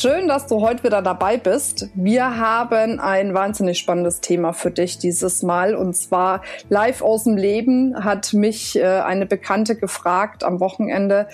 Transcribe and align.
Schön, 0.00 0.28
dass 0.28 0.46
du 0.46 0.60
heute 0.60 0.84
wieder 0.84 1.02
dabei 1.02 1.38
bist. 1.38 1.88
Wir 1.96 2.38
haben 2.38 3.00
ein 3.00 3.34
wahnsinnig 3.34 3.80
spannendes 3.80 4.20
Thema 4.20 4.52
für 4.52 4.70
dich 4.70 4.98
dieses 4.98 5.42
Mal 5.42 5.74
und 5.74 5.92
zwar 5.94 6.42
live 6.68 7.02
aus 7.02 7.24
dem 7.24 7.36
Leben 7.36 8.04
hat 8.04 8.32
mich 8.32 8.76
äh, 8.76 8.84
eine 8.84 9.26
Bekannte 9.26 9.74
gefragt 9.74 10.44
am 10.44 10.60
Wochenende. 10.60 11.26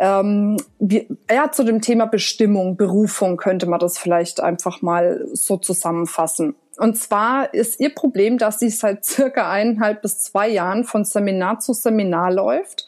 Ähm, 0.00 0.56
wie, 0.80 1.06
ja, 1.30 1.52
zu 1.52 1.62
dem 1.62 1.80
Thema 1.80 2.06
Bestimmung, 2.06 2.76
Berufung 2.76 3.36
könnte 3.36 3.66
man 3.66 3.78
das 3.78 3.98
vielleicht 3.98 4.40
einfach 4.40 4.82
mal 4.82 5.24
so 5.32 5.56
zusammenfassen. 5.56 6.56
Und 6.78 6.98
zwar 6.98 7.54
ist 7.54 7.78
ihr 7.78 7.94
Problem, 7.94 8.36
dass 8.36 8.58
sie 8.58 8.70
seit 8.70 9.04
circa 9.04 9.48
eineinhalb 9.48 10.02
bis 10.02 10.18
zwei 10.18 10.48
Jahren 10.48 10.82
von 10.82 11.04
Seminar 11.04 11.60
zu 11.60 11.72
Seminar 11.72 12.32
läuft, 12.32 12.86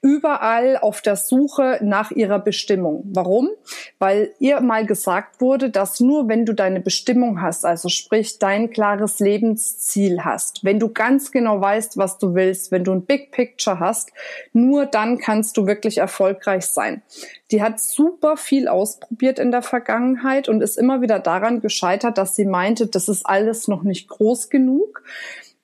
überall 0.00 0.76
auf 0.76 1.00
der 1.02 1.16
Suche 1.16 1.80
nach 1.82 2.12
ihrer 2.12 2.38
Bestimmung. 2.38 3.02
Warum? 3.12 3.50
Weil 3.98 4.32
ihr 4.38 4.60
mal 4.60 4.86
gesagt 4.86 5.40
wurde, 5.40 5.70
dass 5.70 5.98
nur 5.98 6.28
wenn 6.28 6.46
du 6.46 6.52
deine 6.52 6.80
Bestimmung 6.80 7.42
hast, 7.42 7.64
also 7.64 7.88
sprich 7.88 8.38
dein 8.38 8.70
klares 8.70 9.18
Lebensziel 9.18 10.24
hast, 10.24 10.64
wenn 10.64 10.78
du 10.78 10.90
ganz 10.90 11.32
genau 11.32 11.60
weißt, 11.60 11.96
was 11.96 12.18
du 12.18 12.34
willst, 12.34 12.70
wenn 12.70 12.84
du 12.84 12.92
ein 12.92 13.06
Big 13.06 13.32
Picture 13.32 13.80
hast, 13.80 14.12
nur 14.52 14.86
dann 14.86 15.18
kannst 15.18 15.56
du 15.56 15.66
wirklich 15.66 15.98
erfolgreich 15.98 16.66
sein. 16.66 17.02
Die 17.50 17.62
hat 17.62 17.80
super 17.80 18.36
viel 18.36 18.68
ausprobiert 18.68 19.40
in 19.40 19.50
der 19.50 19.62
Vergangenheit 19.62 20.48
und 20.48 20.62
ist 20.62 20.78
immer 20.78 21.00
wieder 21.00 21.18
daran 21.18 21.60
gescheitert, 21.60 22.18
dass 22.18 22.36
sie 22.36 22.44
meinte, 22.44 22.86
das 22.86 23.08
ist 23.08 23.26
alles 23.26 23.66
noch 23.66 23.82
nicht 23.82 24.08
groß 24.08 24.48
genug. 24.48 25.02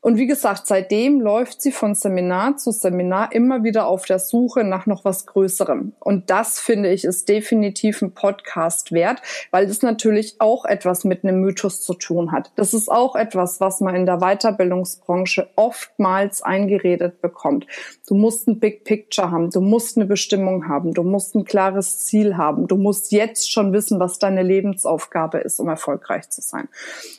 Und 0.04 0.18
wie 0.18 0.26
gesagt, 0.26 0.66
seitdem 0.66 1.18
läuft 1.18 1.62
sie 1.62 1.72
von 1.72 1.94
Seminar 1.94 2.58
zu 2.58 2.72
Seminar 2.72 3.32
immer 3.32 3.64
wieder 3.64 3.86
auf 3.86 4.04
der 4.04 4.18
Suche 4.18 4.62
nach 4.62 4.84
noch 4.84 5.02
was 5.06 5.24
Größerem. 5.24 5.94
Und 5.98 6.28
das 6.28 6.60
finde 6.60 6.92
ich 6.92 7.06
ist 7.06 7.26
definitiv 7.30 8.02
ein 8.02 8.12
Podcast 8.12 8.92
wert, 8.92 9.22
weil 9.50 9.66
das 9.66 9.80
natürlich 9.80 10.36
auch 10.40 10.66
etwas 10.66 11.04
mit 11.04 11.24
einem 11.24 11.40
Mythos 11.40 11.80
zu 11.80 11.94
tun 11.94 12.32
hat. 12.32 12.52
Das 12.56 12.74
ist 12.74 12.90
auch 12.90 13.16
etwas, 13.16 13.62
was 13.62 13.80
man 13.80 13.94
in 13.94 14.04
der 14.04 14.18
Weiterbildungsbranche 14.18 15.48
oftmals 15.56 16.42
eingeredet 16.42 17.22
bekommt. 17.22 17.66
Du 18.06 18.14
musst 18.14 18.46
ein 18.46 18.60
Big 18.60 18.84
Picture 18.84 19.30
haben, 19.30 19.48
du 19.48 19.62
musst 19.62 19.96
eine 19.96 20.04
Bestimmung 20.04 20.68
haben, 20.68 20.92
du 20.92 21.02
musst 21.02 21.34
ein 21.34 21.46
klares 21.46 22.00
Ziel 22.00 22.36
haben, 22.36 22.66
du 22.66 22.76
musst 22.76 23.10
jetzt 23.10 23.50
schon 23.50 23.72
wissen, 23.72 23.98
was 24.00 24.18
deine 24.18 24.42
Lebensaufgabe 24.42 25.38
ist, 25.38 25.60
um 25.60 25.68
erfolgreich 25.68 26.28
zu 26.28 26.42
sein. 26.42 26.68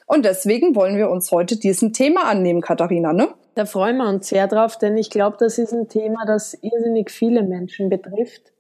Und 0.06 0.26
deswegen 0.26 0.76
wollen 0.76 0.98
wir 0.98 1.10
uns 1.10 1.32
heute 1.32 1.58
diesem 1.58 1.94
Thema 1.94 2.26
annehmen, 2.26 2.62
Katharina, 2.62 3.12
ne? 3.12 3.30
Da 3.56 3.66
freuen 3.66 3.98
wir 3.98 4.08
uns 4.08 4.28
sehr 4.28 4.48
drauf, 4.48 4.78
denn 4.78 4.98
ich 4.98 5.10
glaube, 5.10 5.38
das 5.40 5.58
ist 5.58 5.74
ein 5.74 5.88
Thema, 5.88 6.26
das 6.26 6.54
irrsinnig 6.62 7.10
viele 7.10 7.42
Menschen 7.42 7.90
betrifft 7.90 8.52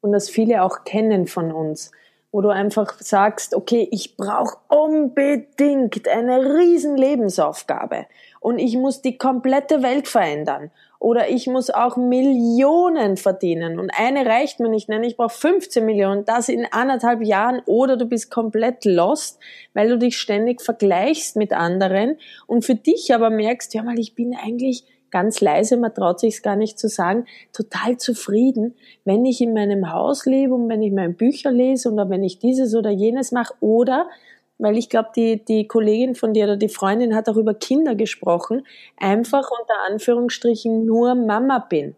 und 0.00 0.12
das 0.12 0.28
viele 0.28 0.62
auch 0.62 0.84
kennen 0.84 1.26
von 1.26 1.52
uns. 1.52 1.92
Wo 2.30 2.42
du 2.42 2.50
einfach 2.50 2.98
sagst, 3.00 3.54
okay, 3.54 3.88
ich 3.90 4.16
brauche 4.16 4.58
unbedingt 4.68 6.06
eine 6.08 6.56
riesen 6.56 6.96
Lebensaufgabe 6.96 8.06
und 8.40 8.58
ich 8.58 8.76
muss 8.76 9.00
die 9.00 9.16
komplette 9.16 9.82
Welt 9.82 10.08
verändern 10.08 10.70
oder 11.00 11.28
ich 11.28 11.46
muss 11.46 11.70
auch 11.70 11.96
Millionen 11.96 13.16
verdienen 13.16 13.78
und 13.78 13.90
eine 13.96 14.26
reicht 14.26 14.60
mir 14.60 14.68
nicht, 14.68 14.88
nein, 14.88 15.04
ich 15.04 15.16
brauche 15.16 15.34
15 15.34 15.84
Millionen, 15.84 16.24
das 16.24 16.48
in 16.48 16.66
anderthalb 16.70 17.22
Jahren 17.22 17.62
oder 17.66 17.96
du 17.96 18.06
bist 18.06 18.30
komplett 18.30 18.84
lost, 18.84 19.38
weil 19.74 19.88
du 19.88 19.98
dich 19.98 20.18
ständig 20.18 20.60
vergleichst 20.60 21.36
mit 21.36 21.52
anderen 21.52 22.18
und 22.46 22.64
für 22.64 22.74
dich 22.74 23.14
aber 23.14 23.30
merkst, 23.30 23.74
ja 23.74 23.82
mal, 23.82 23.98
ich 23.98 24.14
bin 24.14 24.34
eigentlich 24.34 24.84
ganz 25.10 25.40
leise, 25.40 25.76
man 25.76 25.94
traut 25.94 26.20
sich 26.20 26.42
gar 26.42 26.56
nicht 26.56 26.78
zu 26.78 26.88
sagen, 26.88 27.26
total 27.52 27.96
zufrieden, 27.96 28.74
wenn 29.04 29.24
ich 29.24 29.40
in 29.40 29.54
meinem 29.54 29.92
Haus 29.92 30.26
lebe 30.26 30.54
und 30.54 30.68
wenn 30.68 30.82
ich 30.82 30.92
meine 30.92 31.14
Bücher 31.14 31.50
lese 31.50 31.92
oder 31.92 32.10
wenn 32.10 32.22
ich 32.22 32.38
dieses 32.38 32.74
oder 32.74 32.90
jenes 32.90 33.32
mache 33.32 33.54
oder 33.60 34.08
weil 34.58 34.76
ich 34.76 34.88
glaube, 34.88 35.10
die, 35.14 35.44
die 35.44 35.68
Kollegin 35.68 36.14
von 36.14 36.34
dir 36.34 36.44
oder 36.44 36.56
die 36.56 36.68
Freundin 36.68 37.14
hat 37.14 37.28
auch 37.28 37.36
über 37.36 37.54
Kinder 37.54 37.94
gesprochen, 37.94 38.66
einfach 38.96 39.48
unter 39.50 39.74
Anführungsstrichen 39.88 40.84
nur 40.84 41.14
Mama 41.14 41.60
bin. 41.60 41.94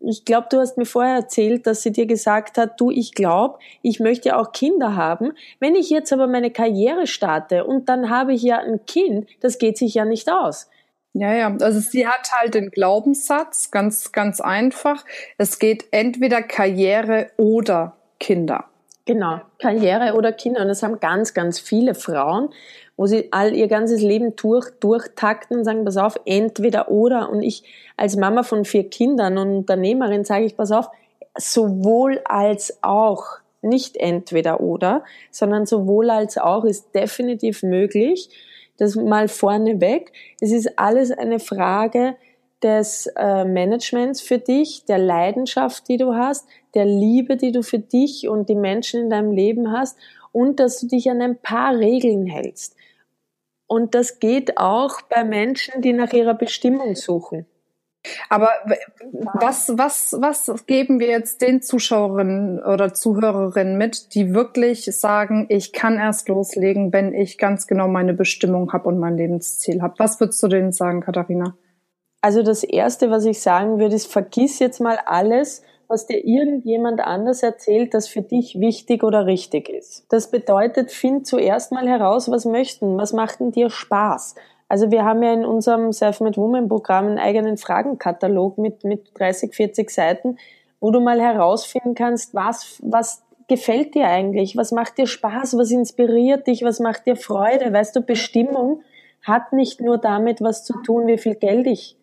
Ich 0.00 0.24
glaube, 0.24 0.46
du 0.50 0.58
hast 0.58 0.76
mir 0.76 0.84
vorher 0.84 1.16
erzählt, 1.16 1.66
dass 1.66 1.82
sie 1.82 1.90
dir 1.90 2.06
gesagt 2.06 2.56
hat, 2.56 2.80
du, 2.80 2.90
ich 2.90 3.14
glaube, 3.14 3.58
ich 3.82 3.98
möchte 3.98 4.36
auch 4.36 4.52
Kinder 4.52 4.94
haben. 4.94 5.32
Wenn 5.58 5.74
ich 5.74 5.90
jetzt 5.90 6.12
aber 6.12 6.28
meine 6.28 6.52
Karriere 6.52 7.08
starte 7.08 7.64
und 7.64 7.88
dann 7.88 8.08
habe 8.08 8.32
ich 8.32 8.42
ja 8.42 8.58
ein 8.58 8.84
Kind, 8.86 9.28
das 9.40 9.58
geht 9.58 9.76
sich 9.76 9.94
ja 9.94 10.04
nicht 10.04 10.30
aus. 10.30 10.70
Ja, 11.18 11.34
ja, 11.34 11.56
also 11.60 11.80
sie 11.80 12.06
hat 12.06 12.30
halt 12.30 12.54
den 12.54 12.70
Glaubenssatz, 12.70 13.72
ganz, 13.72 14.12
ganz 14.12 14.40
einfach. 14.40 15.04
Es 15.36 15.58
geht 15.58 15.86
entweder 15.90 16.42
Karriere 16.42 17.30
oder 17.36 17.96
Kinder. 18.20 18.66
Genau, 19.04 19.40
Karriere 19.58 20.14
oder 20.14 20.30
Kinder. 20.30 20.60
Und 20.60 20.68
das 20.68 20.84
haben 20.84 21.00
ganz, 21.00 21.34
ganz 21.34 21.58
viele 21.58 21.96
Frauen, 21.96 22.50
wo 22.96 23.06
sie 23.06 23.32
all 23.32 23.52
ihr 23.52 23.66
ganzes 23.66 24.00
Leben 24.00 24.36
durch, 24.36 24.70
durchtakten 24.78 25.58
und 25.58 25.64
sagen, 25.64 25.84
pass 25.84 25.96
auf, 25.96 26.20
entweder 26.24 26.88
oder. 26.88 27.30
Und 27.30 27.42
ich 27.42 27.64
als 27.96 28.14
Mama 28.14 28.44
von 28.44 28.64
vier 28.64 28.88
Kindern 28.88 29.38
und 29.38 29.56
Unternehmerin 29.56 30.24
sage 30.24 30.44
ich, 30.44 30.56
pass 30.56 30.70
auf, 30.70 30.88
sowohl 31.36 32.20
als 32.26 32.78
auch. 32.82 33.24
Nicht 33.60 33.96
entweder 33.96 34.60
oder, 34.60 35.02
sondern 35.32 35.66
sowohl 35.66 36.10
als 36.10 36.38
auch 36.38 36.64
ist 36.64 36.94
definitiv 36.94 37.64
möglich. 37.64 38.30
Das 38.78 38.96
mal 38.96 39.28
vorneweg. 39.28 40.12
Es 40.40 40.52
ist 40.52 40.78
alles 40.78 41.10
eine 41.10 41.38
Frage 41.38 42.16
des 42.62 43.06
äh, 43.16 43.44
Managements 43.44 44.20
für 44.20 44.38
dich, 44.38 44.84
der 44.86 44.98
Leidenschaft, 44.98 45.88
die 45.88 45.96
du 45.96 46.14
hast, 46.14 46.48
der 46.74 46.86
Liebe, 46.86 47.36
die 47.36 47.52
du 47.52 47.62
für 47.62 47.78
dich 47.78 48.28
und 48.28 48.48
die 48.48 48.54
Menschen 48.54 49.02
in 49.02 49.10
deinem 49.10 49.30
Leben 49.30 49.72
hast 49.72 49.96
und 50.32 50.58
dass 50.60 50.80
du 50.80 50.86
dich 50.88 51.10
an 51.10 51.22
ein 51.22 51.36
paar 51.36 51.76
Regeln 51.78 52.26
hältst. 52.26 52.74
Und 53.66 53.94
das 53.94 54.18
geht 54.18 54.56
auch 54.56 55.02
bei 55.02 55.24
Menschen, 55.24 55.82
die 55.82 55.92
nach 55.92 56.12
ihrer 56.12 56.34
Bestimmung 56.34 56.96
suchen. 56.96 57.46
Aber 58.28 58.50
was, 59.34 59.72
was, 59.76 60.16
was 60.20 60.66
geben 60.66 61.00
wir 61.00 61.08
jetzt 61.08 61.42
den 61.42 61.62
Zuschauerinnen 61.62 62.62
oder 62.62 62.94
Zuhörerinnen 62.94 63.76
mit, 63.76 64.14
die 64.14 64.34
wirklich 64.34 64.84
sagen, 64.84 65.46
ich 65.48 65.72
kann 65.72 65.96
erst 65.96 66.28
loslegen, 66.28 66.92
wenn 66.92 67.14
ich 67.14 67.38
ganz 67.38 67.66
genau 67.66 67.88
meine 67.88 68.14
Bestimmung 68.14 68.72
habe 68.72 68.88
und 68.88 68.98
mein 68.98 69.16
Lebensziel 69.16 69.82
habe? 69.82 69.94
Was 69.98 70.20
würdest 70.20 70.42
du 70.42 70.48
denen 70.48 70.72
sagen, 70.72 71.00
Katharina? 71.00 71.56
Also 72.20 72.42
das 72.42 72.64
Erste, 72.64 73.10
was 73.10 73.24
ich 73.24 73.40
sagen 73.40 73.78
würde, 73.78 73.94
ist, 73.94 74.12
vergiss 74.12 74.58
jetzt 74.58 74.80
mal 74.80 74.98
alles, 75.06 75.62
was 75.88 76.06
dir 76.06 76.24
irgendjemand 76.24 77.00
anders 77.00 77.42
erzählt, 77.42 77.94
das 77.94 78.08
für 78.08 78.22
dich 78.22 78.60
wichtig 78.60 79.02
oder 79.02 79.26
richtig 79.26 79.68
ist. 79.68 80.04
Das 80.10 80.30
bedeutet, 80.30 80.90
find 80.90 81.26
zuerst 81.26 81.72
mal 81.72 81.88
heraus, 81.88 82.30
was 82.30 82.44
möchten, 82.44 82.98
was 82.98 83.12
macht 83.12 83.40
denn 83.40 83.52
dir 83.52 83.70
Spaß? 83.70 84.34
Also 84.68 84.90
wir 84.90 85.04
haben 85.04 85.22
ja 85.22 85.32
in 85.32 85.44
unserem 85.44 85.92
Self-Made 85.92 86.36
Woman 86.36 86.68
Programm 86.68 87.06
einen 87.06 87.18
eigenen 87.18 87.56
Fragenkatalog 87.56 88.58
mit, 88.58 88.84
mit 88.84 89.18
30, 89.18 89.54
40 89.54 89.90
Seiten, 89.90 90.38
wo 90.80 90.90
du 90.90 91.00
mal 91.00 91.20
herausfinden 91.20 91.94
kannst, 91.94 92.34
was, 92.34 92.78
was 92.82 93.22
gefällt 93.48 93.94
dir 93.94 94.06
eigentlich? 94.06 94.56
Was 94.56 94.70
macht 94.70 94.98
dir 94.98 95.06
Spaß? 95.06 95.56
Was 95.56 95.70
inspiriert 95.70 96.46
dich? 96.46 96.62
Was 96.62 96.80
macht 96.80 97.06
dir 97.06 97.16
Freude? 97.16 97.72
Weißt 97.72 97.96
du, 97.96 98.02
Bestimmung 98.02 98.82
hat 99.22 99.52
nicht 99.52 99.80
nur 99.80 99.98
damit 99.98 100.40
was 100.40 100.64
zu 100.64 100.74
tun, 100.82 101.06
wie 101.06 101.18
viel 101.18 101.34
Geld 101.34 101.66
ich 101.66 101.96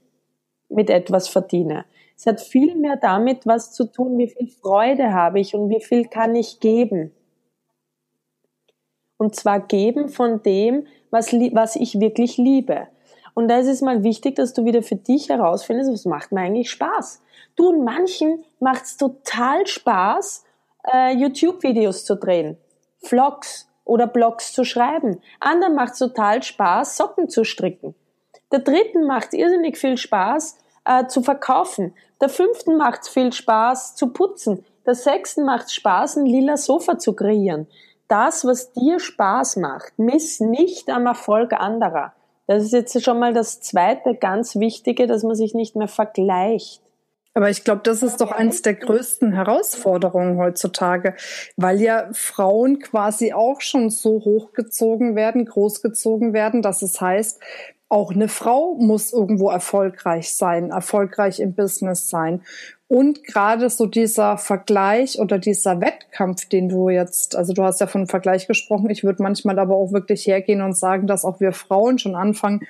mit 0.67 0.89
etwas 0.89 1.27
verdiene. 1.27 1.85
Es 2.17 2.25
hat 2.25 2.41
viel 2.41 2.75
mehr 2.75 2.97
damit 2.97 3.45
was 3.45 3.73
zu 3.73 3.85
tun, 3.85 4.17
wie 4.17 4.27
viel 4.27 4.47
Freude 4.47 5.13
habe 5.13 5.39
ich 5.39 5.53
und 5.53 5.69
wie 5.69 5.81
viel 5.81 6.05
kann 6.05 6.35
ich 6.35 6.59
geben. 6.59 7.11
Und 9.17 9.35
zwar 9.35 9.59
geben 9.59 10.09
von 10.09 10.41
dem, 10.43 10.87
was, 11.09 11.31
was 11.33 11.75
ich 11.75 11.99
wirklich 11.99 12.37
liebe. 12.37 12.87
Und 13.33 13.49
da 13.49 13.57
ist 13.57 13.67
es 13.67 13.81
mal 13.81 14.03
wichtig, 14.03 14.35
dass 14.35 14.53
du 14.53 14.65
wieder 14.65 14.81
für 14.81 14.95
dich 14.95 15.29
herausfindest, 15.29 15.91
was 15.91 16.05
macht 16.05 16.31
mir 16.31 16.41
eigentlich 16.41 16.71
Spaß. 16.71 17.21
Du 17.55 17.69
und 17.69 17.83
manchen 17.83 18.43
macht 18.59 18.85
es 18.85 18.97
total 18.97 19.67
Spaß, 19.67 20.43
äh, 20.91 21.15
YouTube-Videos 21.15 22.05
zu 22.05 22.15
drehen, 22.15 22.57
Vlogs 22.99 23.67
oder 23.83 24.07
Blogs 24.07 24.53
zu 24.53 24.63
schreiben. 24.63 25.21
Anderen 25.39 25.75
macht 25.75 25.93
es 25.93 25.99
total 25.99 26.43
Spaß, 26.43 26.97
Socken 26.97 27.29
zu 27.29 27.43
stricken. 27.43 27.95
Der 28.51 28.59
dritten 28.59 29.05
macht 29.05 29.27
es 29.27 29.39
irrsinnig 29.39 29.77
viel 29.77 29.97
Spaß, 29.97 30.57
äh, 30.85 31.07
zu 31.07 31.21
verkaufen. 31.21 31.93
Der 32.21 32.29
fünften 32.29 32.77
macht 32.77 33.01
es 33.03 33.09
viel 33.09 33.33
Spaß 33.33 33.95
zu 33.95 34.07
putzen. 34.07 34.65
Der 34.85 34.95
sechsten 34.95 35.43
macht 35.43 35.65
es 35.65 35.73
Spaß, 35.73 36.17
ein 36.17 36.25
lila 36.25 36.57
Sofa 36.57 36.97
zu 36.97 37.13
kreieren. 37.13 37.67
Das, 38.07 38.45
was 38.45 38.71
dir 38.73 38.99
Spaß 38.99 39.57
macht, 39.57 39.93
miss 39.97 40.39
nicht 40.39 40.89
am 40.89 41.05
Erfolg 41.05 41.53
anderer. 41.53 42.13
Das 42.47 42.63
ist 42.63 42.73
jetzt 42.73 43.03
schon 43.03 43.19
mal 43.19 43.33
das 43.33 43.61
zweite 43.61 44.15
ganz 44.15 44.55
Wichtige, 44.55 45.07
dass 45.07 45.23
man 45.23 45.35
sich 45.35 45.55
nicht 45.55 45.75
mehr 45.75 45.87
vergleicht. 45.87 46.81
Aber 47.33 47.49
ich 47.49 47.65
glaube, 47.65 47.81
das 47.83 48.01
ist 48.01 48.21
doch 48.21 48.31
eins 48.31 48.61
der 48.61 48.75
größten 48.75 49.33
Herausforderungen 49.33 50.37
heutzutage, 50.37 51.15
weil 51.57 51.81
ja 51.81 52.07
Frauen 52.13 52.79
quasi 52.79 53.33
auch 53.33 53.59
schon 53.59 53.89
so 53.89 54.21
hochgezogen 54.23 55.17
werden, 55.17 55.45
großgezogen 55.45 56.31
werden, 56.31 56.61
dass 56.61 56.81
es 56.81 57.01
heißt, 57.01 57.41
auch 57.89 58.11
eine 58.11 58.29
Frau 58.29 58.75
muss 58.75 59.11
irgendwo 59.11 59.49
erfolgreich 59.49 60.33
sein, 60.33 60.71
erfolgreich 60.71 61.39
im 61.39 61.53
Business 61.53 62.09
sein. 62.09 62.41
Und 62.87 63.23
gerade 63.23 63.69
so 63.69 63.87
dieser 63.87 64.37
Vergleich 64.37 65.19
oder 65.19 65.39
dieser 65.39 65.81
Wettkampf, 65.81 66.47
den 66.47 66.69
du 66.69 66.89
jetzt, 66.89 67.35
also 67.35 67.51
du 67.51 67.63
hast 67.63 67.81
ja 67.81 67.87
von 67.87 68.05
Vergleich 68.05 68.47
gesprochen, 68.47 68.91
ich 68.91 69.03
würde 69.03 69.23
manchmal 69.23 69.57
aber 69.57 69.75
auch 69.75 69.91
wirklich 69.91 70.27
hergehen 70.27 70.61
und 70.61 70.77
sagen, 70.77 71.07
dass 71.07 71.25
auch 71.25 71.39
wir 71.39 71.51
Frauen 71.51 71.97
schon 71.97 72.15
anfangen, 72.15 72.61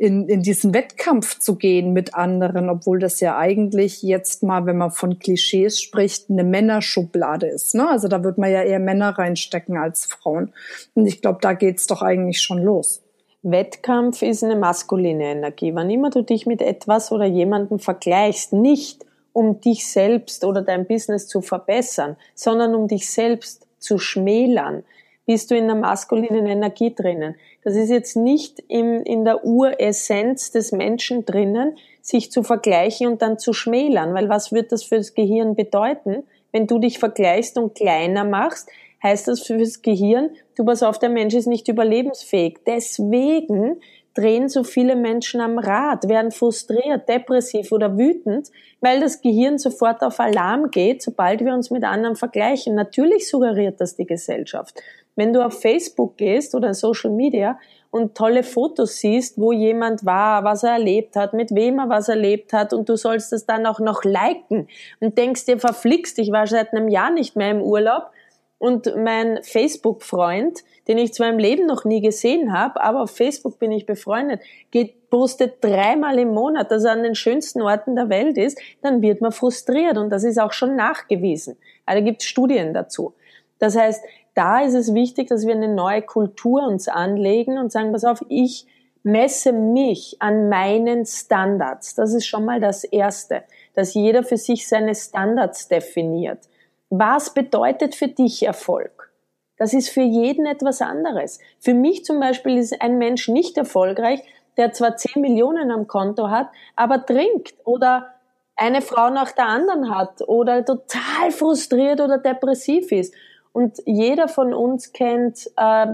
in, 0.00 0.28
in 0.28 0.42
diesen 0.42 0.72
Wettkampf 0.74 1.40
zu 1.40 1.56
gehen 1.56 1.92
mit 1.92 2.14
anderen, 2.14 2.70
obwohl 2.70 3.00
das 3.00 3.18
ja 3.18 3.36
eigentlich 3.36 4.00
jetzt 4.04 4.44
mal, 4.44 4.64
wenn 4.64 4.78
man 4.78 4.92
von 4.92 5.18
Klischees 5.18 5.80
spricht, 5.80 6.30
eine 6.30 6.44
Männerschublade 6.44 7.48
ist. 7.48 7.74
Ne? 7.74 7.88
Also 7.88 8.06
da 8.06 8.22
wird 8.22 8.38
man 8.38 8.52
ja 8.52 8.62
eher 8.62 8.78
Männer 8.78 9.18
reinstecken 9.18 9.76
als 9.76 10.06
Frauen. 10.06 10.52
Und 10.94 11.06
ich 11.06 11.20
glaube, 11.20 11.40
da 11.42 11.52
geht's 11.52 11.88
doch 11.88 12.00
eigentlich 12.00 12.40
schon 12.40 12.62
los. 12.62 13.02
Wettkampf 13.42 14.22
ist 14.22 14.44
eine 14.44 14.56
maskuline 14.56 15.24
Energie. 15.24 15.74
Wann 15.74 15.90
immer 15.90 16.10
du 16.10 16.22
dich 16.22 16.46
mit 16.46 16.62
etwas 16.62 17.10
oder 17.10 17.24
jemandem 17.24 17.80
vergleichst, 17.80 18.52
nicht 18.52 19.04
um 19.32 19.60
dich 19.60 19.86
selbst 19.86 20.44
oder 20.44 20.62
dein 20.62 20.86
Business 20.86 21.26
zu 21.26 21.40
verbessern, 21.40 22.16
sondern 22.34 22.74
um 22.74 22.88
dich 22.88 23.10
selbst 23.10 23.66
zu 23.78 23.98
schmälern, 23.98 24.84
bist 25.26 25.50
du 25.50 25.56
in 25.56 25.66
der 25.66 25.76
maskulinen 25.76 26.46
Energie 26.46 26.94
drinnen. 26.94 27.36
Das 27.62 27.76
ist 27.76 27.90
jetzt 27.90 28.16
nicht 28.16 28.64
im, 28.68 29.02
in 29.02 29.24
der 29.24 29.44
Uressenz 29.44 30.50
des 30.50 30.72
Menschen 30.72 31.26
drinnen, 31.26 31.76
sich 32.00 32.32
zu 32.32 32.42
vergleichen 32.42 33.06
und 33.06 33.20
dann 33.20 33.38
zu 33.38 33.52
schmälern, 33.52 34.14
weil 34.14 34.30
was 34.30 34.52
wird 34.52 34.72
das 34.72 34.84
fürs 34.84 35.14
Gehirn 35.14 35.54
bedeuten, 35.54 36.24
wenn 36.50 36.66
du 36.66 36.78
dich 36.78 36.98
vergleichst 36.98 37.58
und 37.58 37.74
kleiner 37.74 38.24
machst, 38.24 38.70
heißt 39.02 39.28
das 39.28 39.42
fürs 39.42 39.82
Gehirn, 39.82 40.30
du 40.56 40.64
pass 40.64 40.82
auf, 40.82 40.98
der 40.98 41.10
Mensch 41.10 41.34
ist 41.34 41.46
nicht 41.46 41.68
überlebensfähig. 41.68 42.60
Deswegen 42.66 43.80
drehen 44.18 44.48
so 44.48 44.64
viele 44.64 44.96
Menschen 44.96 45.40
am 45.40 45.58
Rad, 45.58 46.08
werden 46.08 46.32
frustriert, 46.32 47.08
depressiv 47.08 47.70
oder 47.70 47.96
wütend, 47.96 48.48
weil 48.80 49.00
das 49.00 49.22
Gehirn 49.22 49.58
sofort 49.58 50.02
auf 50.02 50.18
Alarm 50.18 50.70
geht, 50.70 51.02
sobald 51.02 51.44
wir 51.44 51.54
uns 51.54 51.70
mit 51.70 51.84
anderen 51.84 52.16
vergleichen. 52.16 52.74
Natürlich 52.74 53.28
suggeriert 53.28 53.80
das 53.80 53.94
die 53.94 54.06
Gesellschaft. 54.06 54.82
Wenn 55.14 55.32
du 55.32 55.44
auf 55.44 55.60
Facebook 55.60 56.16
gehst 56.16 56.54
oder 56.54 56.74
Social 56.74 57.10
Media 57.10 57.58
und 57.90 58.16
tolle 58.16 58.42
Fotos 58.42 58.96
siehst, 58.98 59.38
wo 59.38 59.52
jemand 59.52 60.04
war, 60.04 60.44
was 60.44 60.62
er 60.62 60.72
erlebt 60.72 61.16
hat, 61.16 61.32
mit 61.32 61.54
wem 61.54 61.78
er 61.78 61.88
was 61.88 62.08
erlebt 62.08 62.52
hat 62.52 62.72
und 62.72 62.88
du 62.88 62.96
sollst 62.96 63.32
das 63.32 63.46
dann 63.46 63.66
auch 63.66 63.80
noch 63.80 64.04
liken 64.04 64.68
und 65.00 65.16
denkst 65.16 65.46
dir, 65.46 65.58
verflixt, 65.58 66.18
ich 66.18 66.30
war 66.32 66.46
seit 66.46 66.72
einem 66.72 66.88
Jahr 66.88 67.10
nicht 67.10 67.36
mehr 67.36 67.50
im 67.50 67.62
Urlaub, 67.62 68.10
und 68.58 68.92
mein 68.96 69.42
Facebook-Freund, 69.42 70.64
den 70.88 70.98
ich 70.98 71.12
zwar 71.14 71.28
im 71.28 71.38
Leben 71.38 71.66
noch 71.66 71.84
nie 71.84 72.00
gesehen 72.00 72.52
habe, 72.52 72.80
aber 72.80 73.02
auf 73.02 73.10
Facebook 73.10 73.58
bin 73.58 73.70
ich 73.70 73.86
befreundet, 73.86 74.40
geht, 74.70 75.10
postet 75.10 75.62
dreimal 75.62 76.18
im 76.18 76.34
Monat, 76.34 76.70
dass 76.70 76.84
er 76.84 76.92
an 76.92 77.04
den 77.04 77.14
schönsten 77.14 77.62
Orten 77.62 77.94
der 77.94 78.08
Welt 78.08 78.36
ist, 78.36 78.58
dann 78.82 79.00
wird 79.00 79.20
man 79.20 79.32
frustriert 79.32 79.96
und 79.96 80.10
das 80.10 80.24
ist 80.24 80.38
auch 80.38 80.52
schon 80.52 80.76
nachgewiesen. 80.76 81.56
Also 81.86 82.04
gibt 82.04 82.22
Studien 82.22 82.74
dazu. 82.74 83.14
Das 83.58 83.76
heißt, 83.76 84.04
da 84.34 84.60
ist 84.60 84.74
es 84.74 84.94
wichtig, 84.94 85.28
dass 85.28 85.46
wir 85.46 85.54
eine 85.54 85.72
neue 85.72 86.02
Kultur 86.02 86.66
uns 86.66 86.88
anlegen 86.88 87.58
und 87.58 87.72
sagen, 87.72 87.92
pass 87.92 88.04
auf, 88.04 88.24
ich 88.28 88.66
messe 89.02 89.52
mich 89.52 90.16
an 90.20 90.48
meinen 90.48 91.06
Standards. 91.06 91.94
Das 91.94 92.12
ist 92.12 92.26
schon 92.26 92.44
mal 92.44 92.60
das 92.60 92.84
Erste, 92.84 93.44
dass 93.74 93.94
jeder 93.94 94.22
für 94.22 94.36
sich 94.36 94.68
seine 94.68 94.94
Standards 94.94 95.68
definiert. 95.68 96.40
Was 96.90 97.34
bedeutet 97.34 97.94
für 97.94 98.08
dich 98.08 98.44
Erfolg? 98.44 99.12
Das 99.58 99.74
ist 99.74 99.90
für 99.90 100.02
jeden 100.02 100.46
etwas 100.46 100.80
anderes. 100.80 101.40
Für 101.58 101.74
mich 101.74 102.04
zum 102.04 102.20
Beispiel 102.20 102.58
ist 102.58 102.80
ein 102.80 102.96
Mensch 102.98 103.28
nicht 103.28 103.58
erfolgreich, 103.58 104.22
der 104.56 104.72
zwar 104.72 104.96
10 104.96 105.20
Millionen 105.20 105.70
am 105.70 105.86
Konto 105.86 106.30
hat, 106.30 106.48
aber 106.76 107.04
trinkt 107.04 107.54
oder 107.64 108.14
eine 108.56 108.82
Frau 108.82 109.10
nach 109.10 109.32
der 109.32 109.46
anderen 109.46 109.94
hat 109.94 110.26
oder 110.26 110.64
total 110.64 111.30
frustriert 111.30 112.00
oder 112.00 112.18
depressiv 112.18 112.90
ist. 112.92 113.14
Und 113.52 113.78
jeder 113.86 114.28
von 114.28 114.54
uns 114.54 114.92
kennt 114.92 115.50
äh, 115.56 115.86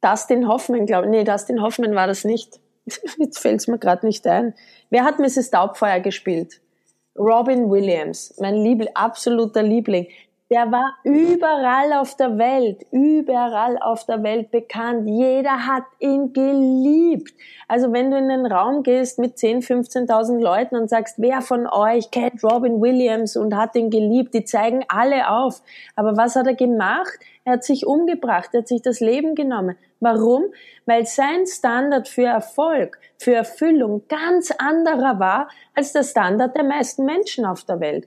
Dustin 0.00 0.48
Hoffman, 0.48 0.86
glaube 0.86 1.06
ich. 1.06 1.10
Nee, 1.10 1.24
Dustin 1.24 1.62
Hoffman 1.62 1.94
war 1.94 2.06
das 2.06 2.24
nicht. 2.24 2.60
Jetzt 3.18 3.38
fällt 3.38 3.60
es 3.60 3.68
mir 3.68 3.78
gerade 3.78 4.06
nicht 4.06 4.26
ein. 4.26 4.54
Wer 4.90 5.04
hat 5.04 5.18
Mrs. 5.18 5.50
Daubfeuer 5.50 6.00
gespielt? 6.00 6.60
Robin 7.18 7.70
Williams, 7.70 8.34
mein 8.40 8.56
Liebl 8.56 8.88
absoluter 8.94 9.62
Liebling, 9.62 10.06
der 10.48 10.70
war 10.70 10.94
überall 11.02 11.92
auf 11.94 12.16
der 12.16 12.38
Welt, 12.38 12.86
überall 12.92 13.78
auf 13.78 14.06
der 14.06 14.22
Welt 14.22 14.52
bekannt. 14.52 15.08
Jeder 15.08 15.66
hat 15.66 15.82
ihn 15.98 16.32
geliebt. 16.32 17.34
Also 17.66 17.92
wenn 17.92 18.12
du 18.12 18.16
in 18.16 18.28
den 18.28 18.46
Raum 18.46 18.84
gehst 18.84 19.18
mit 19.18 19.38
10, 19.38 19.62
15.000 19.62 20.40
Leuten 20.40 20.76
und 20.76 20.88
sagst, 20.88 21.16
wer 21.18 21.40
von 21.40 21.66
euch 21.66 22.12
kennt 22.12 22.44
Robin 22.44 22.80
Williams 22.80 23.36
und 23.36 23.56
hat 23.56 23.74
ihn 23.74 23.90
geliebt, 23.90 24.34
die 24.34 24.44
zeigen 24.44 24.84
alle 24.86 25.28
auf. 25.28 25.62
Aber 25.96 26.16
was 26.16 26.36
hat 26.36 26.46
er 26.46 26.54
gemacht? 26.54 27.18
Er 27.44 27.54
hat 27.54 27.64
sich 27.64 27.84
umgebracht, 27.86 28.50
er 28.52 28.60
hat 28.60 28.68
sich 28.68 28.82
das 28.82 29.00
Leben 29.00 29.34
genommen. 29.34 29.76
Warum? 29.98 30.44
Weil 30.84 31.06
sein 31.06 31.46
Standard 31.46 32.06
für 32.06 32.24
Erfolg, 32.24 32.98
für 33.18 33.34
Erfüllung 33.34 34.02
ganz 34.08 34.52
anderer 34.58 35.18
war 35.18 35.48
als 35.74 35.92
der 35.92 36.04
Standard 36.04 36.54
der 36.56 36.64
meisten 36.64 37.04
Menschen 37.04 37.46
auf 37.46 37.64
der 37.64 37.80
Welt. 37.80 38.06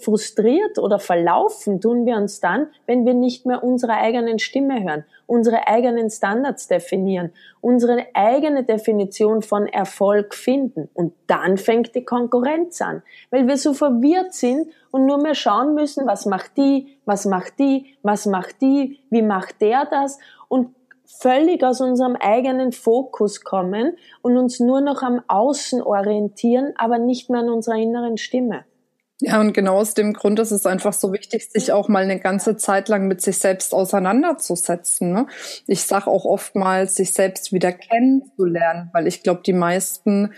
Frustriert 0.00 0.78
oder 0.78 0.98
verlaufen 0.98 1.80
tun 1.80 2.04
wir 2.04 2.16
uns 2.16 2.40
dann, 2.40 2.68
wenn 2.86 3.06
wir 3.06 3.14
nicht 3.14 3.46
mehr 3.46 3.64
unsere 3.64 3.94
eigenen 3.94 4.38
Stimme 4.38 4.82
hören, 4.82 5.04
unsere 5.26 5.66
eigenen 5.68 6.10
Standards 6.10 6.68
definieren, 6.68 7.32
unsere 7.62 8.06
eigene 8.12 8.62
Definition 8.64 9.40
von 9.40 9.66
Erfolg 9.66 10.34
finden. 10.34 10.90
Und 10.92 11.14
dann 11.26 11.56
fängt 11.56 11.94
die 11.94 12.04
Konkurrenz 12.04 12.82
an, 12.82 13.02
weil 13.30 13.48
wir 13.48 13.56
so 13.56 13.72
verwirrt 13.72 14.34
sind 14.34 14.68
und 14.90 15.06
nur 15.06 15.18
mehr 15.18 15.34
schauen 15.34 15.74
müssen, 15.74 16.06
was 16.06 16.26
macht 16.26 16.58
die, 16.58 16.98
was 17.06 17.24
macht 17.24 17.58
die, 17.58 17.96
was 18.02 18.26
macht 18.26 18.60
die, 18.60 19.00
wie 19.08 19.22
macht 19.22 19.62
der 19.62 19.86
das 19.86 20.18
und 20.48 20.74
völlig 21.06 21.64
aus 21.64 21.80
unserem 21.80 22.16
eigenen 22.16 22.72
Fokus 22.72 23.42
kommen 23.42 23.96
und 24.22 24.36
uns 24.36 24.60
nur 24.60 24.80
noch 24.80 25.02
am 25.02 25.22
Außen 25.26 25.82
orientieren, 25.82 26.72
aber 26.76 26.98
nicht 26.98 27.30
mehr 27.30 27.40
an 27.40 27.50
unserer 27.50 27.76
inneren 27.76 28.16
Stimme. 28.16 28.64
Ja, 29.20 29.38
und 29.38 29.52
genau 29.52 29.76
aus 29.76 29.92
dem 29.92 30.14
Grund 30.14 30.38
ist 30.38 30.50
es 30.50 30.64
einfach 30.64 30.94
so 30.94 31.12
wichtig, 31.12 31.50
sich 31.50 31.72
auch 31.72 31.88
mal 31.88 32.02
eine 32.02 32.18
ganze 32.18 32.56
Zeit 32.56 32.88
lang 32.88 33.06
mit 33.06 33.20
sich 33.20 33.38
selbst 33.38 33.74
auseinanderzusetzen. 33.74 35.12
Ne? 35.12 35.26
Ich 35.66 35.82
sage 35.82 36.06
auch 36.06 36.24
oftmals, 36.24 36.94
sich 36.94 37.12
selbst 37.12 37.52
wieder 37.52 37.70
kennenzulernen, 37.70 38.88
weil 38.92 39.06
ich 39.06 39.22
glaube, 39.22 39.42
die 39.44 39.52
meisten 39.52 40.32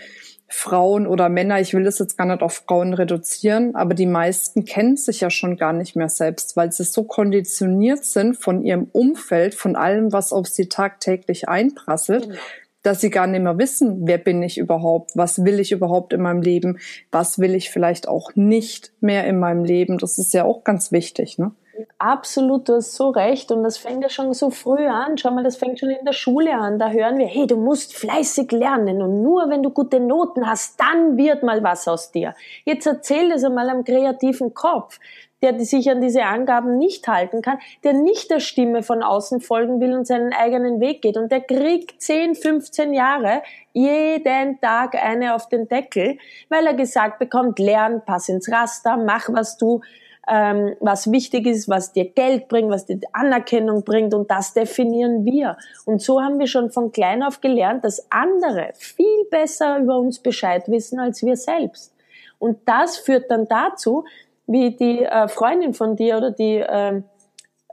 Frauen 0.49 1.07
oder 1.07 1.29
Männer, 1.29 1.59
ich 1.61 1.73
will 1.73 1.87
es 1.87 1.97
jetzt 1.97 2.17
gar 2.17 2.27
nicht 2.27 2.43
auf 2.43 2.63
Frauen 2.67 2.93
reduzieren, 2.93 3.73
aber 3.75 3.95
die 3.95 4.05
meisten 4.05 4.65
kennen 4.65 4.97
sich 4.97 5.21
ja 5.21 5.31
schon 5.31 5.57
gar 5.57 5.73
nicht 5.73 5.95
mehr 5.95 6.09
selbst, 6.09 6.55
weil 6.55 6.71
sie 6.71 6.83
so 6.83 7.05
konditioniert 7.05 8.05
sind 8.05 8.35
von 8.37 8.63
ihrem 8.63 8.87
Umfeld, 8.91 9.55
von 9.55 9.75
allem, 9.75 10.11
was 10.13 10.31
auf 10.31 10.47
sie 10.47 10.69
tagtäglich 10.69 11.49
einprasselt, 11.49 12.29
genau 12.29 12.39
dass 12.83 13.01
sie 13.01 13.09
gar 13.09 13.27
nicht 13.27 13.41
mehr 13.41 13.57
wissen, 13.57 14.01
wer 14.05 14.17
bin 14.17 14.43
ich 14.43 14.57
überhaupt, 14.57 15.11
was 15.15 15.43
will 15.43 15.59
ich 15.59 15.71
überhaupt 15.71 16.13
in 16.13 16.21
meinem 16.21 16.41
Leben, 16.41 16.79
was 17.11 17.39
will 17.39 17.55
ich 17.55 17.71
vielleicht 17.71 18.07
auch 18.07 18.31
nicht 18.35 18.91
mehr 18.99 19.25
in 19.25 19.39
meinem 19.39 19.63
Leben. 19.63 19.97
Das 19.97 20.17
ist 20.17 20.33
ja 20.33 20.43
auch 20.45 20.63
ganz 20.63 20.91
wichtig, 20.91 21.37
ne? 21.37 21.51
Absolut, 21.97 22.69
du 22.69 22.75
hast 22.75 22.95
so 22.95 23.09
recht. 23.09 23.51
Und 23.51 23.63
das 23.63 23.77
fängt 23.77 24.03
ja 24.03 24.09
schon 24.09 24.33
so 24.33 24.51
früh 24.51 24.85
an. 24.85 25.17
Schau 25.17 25.31
mal, 25.31 25.43
das 25.43 25.57
fängt 25.57 25.79
schon 25.79 25.89
in 25.89 26.05
der 26.05 26.13
Schule 26.13 26.53
an. 26.53 26.77
Da 26.77 26.91
hören 26.91 27.17
wir, 27.17 27.25
hey, 27.25 27.47
du 27.47 27.57
musst 27.57 27.95
fleißig 27.95 28.51
lernen. 28.51 29.01
Und 29.01 29.23
nur 29.23 29.49
wenn 29.49 29.63
du 29.63 29.71
gute 29.71 29.99
Noten 29.99 30.47
hast, 30.47 30.79
dann 30.79 31.17
wird 31.17 31.41
mal 31.41 31.63
was 31.63 31.87
aus 31.87 32.11
dir. 32.11 32.35
Jetzt 32.65 32.85
erzähl 32.85 33.29
das 33.29 33.43
einmal 33.43 33.69
am 33.69 33.83
kreativen 33.83 34.53
Kopf 34.53 34.99
der 35.43 35.59
sich 35.59 35.91
an 35.91 36.01
diese 36.01 36.23
Angaben 36.23 36.77
nicht 36.77 37.07
halten 37.07 37.41
kann, 37.41 37.59
der 37.83 37.93
nicht 37.93 38.31
der 38.31 38.39
Stimme 38.39 38.81
von 38.81 39.03
außen 39.03 39.41
folgen 39.41 39.81
will 39.81 39.93
und 39.93 40.07
seinen 40.07 40.33
eigenen 40.33 40.79
Weg 40.79 41.01
geht. 41.01 41.17
Und 41.17 41.31
der 41.31 41.41
kriegt 41.41 42.01
10, 42.01 42.35
15 42.35 42.93
Jahre 42.93 43.43
jeden 43.73 44.61
Tag 44.61 44.95
eine 44.95 45.35
auf 45.35 45.49
den 45.49 45.67
Deckel, 45.67 46.17
weil 46.49 46.65
er 46.65 46.73
gesagt 46.73 47.19
bekommt, 47.19 47.59
lern, 47.59 48.01
pass 48.05 48.29
ins 48.29 48.49
Raster, 48.49 48.97
mach, 48.97 49.27
was 49.29 49.57
du 49.57 49.81
ähm, 50.27 50.75
was 50.79 51.11
wichtig 51.11 51.45
ist, 51.47 51.67
was 51.67 51.91
dir 51.91 52.05
Geld 52.05 52.47
bringt, 52.47 52.71
was 52.71 52.85
dir 52.85 52.99
Anerkennung 53.11 53.83
bringt 53.83 54.13
und 54.13 54.31
das 54.31 54.53
definieren 54.53 55.25
wir. 55.25 55.57
Und 55.85 56.01
so 56.01 56.21
haben 56.21 56.39
wir 56.39 56.47
schon 56.47 56.69
von 56.69 56.93
klein 56.93 57.23
auf 57.23 57.41
gelernt, 57.41 57.83
dass 57.83 58.09
andere 58.09 58.69
viel 58.75 59.25
besser 59.29 59.79
über 59.79 59.97
uns 59.97 60.19
Bescheid 60.19 60.63
wissen 60.67 60.99
als 60.99 61.23
wir 61.23 61.35
selbst. 61.35 61.93
Und 62.39 62.59
das 62.65 62.97
führt 62.97 63.29
dann 63.29 63.47
dazu, 63.47 64.05
wie 64.47 64.75
die 64.75 65.03
äh, 65.03 65.27
Freundin 65.27 65.73
von 65.73 65.95
dir 65.95 66.17
oder 66.17 66.31
die, 66.31 66.57
äh, 66.57 67.01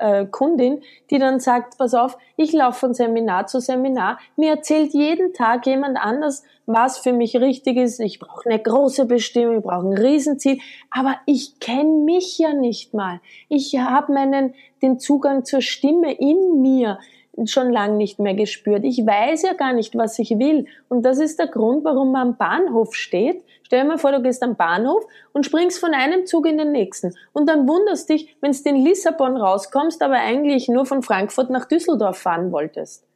äh, 0.00 0.26
Kundin, 0.26 0.82
die 1.10 1.18
dann 1.18 1.40
sagt, 1.40 1.78
pass 1.78 1.94
auf, 1.94 2.16
ich 2.36 2.52
laufe 2.52 2.80
von 2.80 2.94
Seminar 2.94 3.46
zu 3.46 3.60
Seminar, 3.60 4.18
mir 4.36 4.52
erzählt 4.52 4.92
jeden 4.92 5.32
Tag 5.32 5.66
jemand 5.66 5.98
anders, 5.98 6.42
was 6.66 6.98
für 6.98 7.12
mich 7.12 7.36
richtig 7.36 7.76
ist. 7.76 8.00
Ich 8.00 8.18
brauche 8.18 8.48
eine 8.48 8.60
große 8.60 9.06
Bestimmung, 9.06 9.58
ich 9.58 9.62
brauche 9.62 9.86
ein 9.86 9.98
Riesenziel, 9.98 10.58
aber 10.90 11.16
ich 11.26 11.60
kenne 11.60 12.04
mich 12.04 12.38
ja 12.38 12.54
nicht 12.54 12.94
mal. 12.94 13.20
Ich 13.48 13.76
habe 13.78 14.12
meinen 14.12 14.54
den 14.82 14.98
Zugang 14.98 15.44
zur 15.44 15.60
Stimme 15.60 16.12
in 16.12 16.62
mir 16.62 16.98
schon 17.44 17.70
lang 17.70 17.96
nicht 17.96 18.18
mehr 18.18 18.34
gespürt. 18.34 18.84
Ich 18.84 18.98
weiß 19.06 19.42
ja 19.42 19.52
gar 19.52 19.72
nicht, 19.72 19.96
was 19.96 20.18
ich 20.18 20.30
will. 20.30 20.66
Und 20.88 21.02
das 21.04 21.18
ist 21.18 21.38
der 21.38 21.46
Grund, 21.46 21.84
warum 21.84 22.12
man 22.12 22.28
am 22.28 22.36
Bahnhof 22.36 22.94
steht. 22.94 23.44
Stell 23.70 23.82
dir 23.82 23.86
mal 23.86 23.98
vor, 23.98 24.10
du 24.10 24.20
gehst 24.20 24.42
am 24.42 24.56
Bahnhof 24.56 25.06
und 25.32 25.46
springst 25.46 25.78
von 25.78 25.94
einem 25.94 26.26
Zug 26.26 26.44
in 26.44 26.58
den 26.58 26.72
nächsten. 26.72 27.14
Und 27.32 27.48
dann 27.48 27.68
wunderst 27.68 28.10
dich, 28.10 28.36
wenn 28.40 28.50
du 28.50 28.58
in 28.68 28.84
Lissabon 28.84 29.36
rauskommst, 29.36 30.02
aber 30.02 30.16
eigentlich 30.16 30.66
nur 30.66 30.86
von 30.86 31.04
Frankfurt 31.04 31.50
nach 31.50 31.66
Düsseldorf 31.66 32.18
fahren 32.18 32.50
wolltest. 32.50 33.06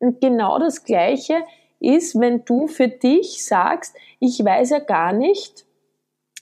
Und 0.00 0.20
genau 0.20 0.58
das 0.58 0.82
Gleiche 0.82 1.36
ist, 1.78 2.18
wenn 2.18 2.44
du 2.44 2.66
für 2.66 2.88
dich 2.88 3.46
sagst, 3.46 3.94
ich 4.18 4.44
weiß 4.44 4.70
ja 4.70 4.80
gar 4.80 5.12
nicht, 5.12 5.64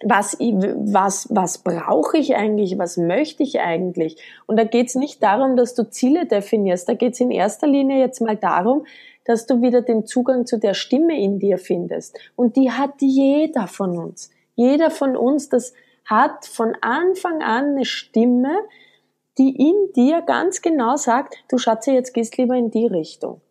was, 0.02 0.38
was, 0.40 1.28
was 1.28 1.58
brauche 1.58 2.16
ich 2.16 2.36
eigentlich, 2.36 2.78
was 2.78 2.96
möchte 2.96 3.42
ich 3.42 3.60
eigentlich? 3.60 4.16
Und 4.46 4.58
da 4.58 4.64
geht 4.64 4.86
es 4.86 4.94
nicht 4.94 5.22
darum, 5.22 5.56
dass 5.56 5.74
du 5.74 5.90
Ziele 5.90 6.24
definierst, 6.24 6.88
da 6.88 6.94
geht 6.94 7.12
es 7.12 7.20
in 7.20 7.30
erster 7.30 7.66
Linie 7.66 7.98
jetzt 7.98 8.22
mal 8.22 8.36
darum, 8.36 8.86
dass 9.28 9.44
du 9.44 9.60
wieder 9.60 9.82
den 9.82 10.06
Zugang 10.06 10.46
zu 10.46 10.58
der 10.58 10.72
Stimme 10.72 11.20
in 11.20 11.38
dir 11.38 11.58
findest. 11.58 12.18
Und 12.34 12.56
die 12.56 12.72
hat 12.72 12.94
jeder 13.00 13.66
von 13.66 13.98
uns. 13.98 14.30
Jeder 14.54 14.90
von 14.90 15.18
uns, 15.18 15.50
das 15.50 15.74
hat 16.06 16.46
von 16.46 16.74
Anfang 16.80 17.42
an 17.42 17.72
eine 17.72 17.84
Stimme, 17.84 18.56
die 19.36 19.54
in 19.54 19.92
dir 19.94 20.22
ganz 20.22 20.62
genau 20.62 20.96
sagt, 20.96 21.36
du 21.50 21.58
Schatze, 21.58 21.92
jetzt 21.92 22.14
gehst 22.14 22.38
lieber 22.38 22.56
in 22.56 22.70
die 22.70 22.86
Richtung. 22.86 23.42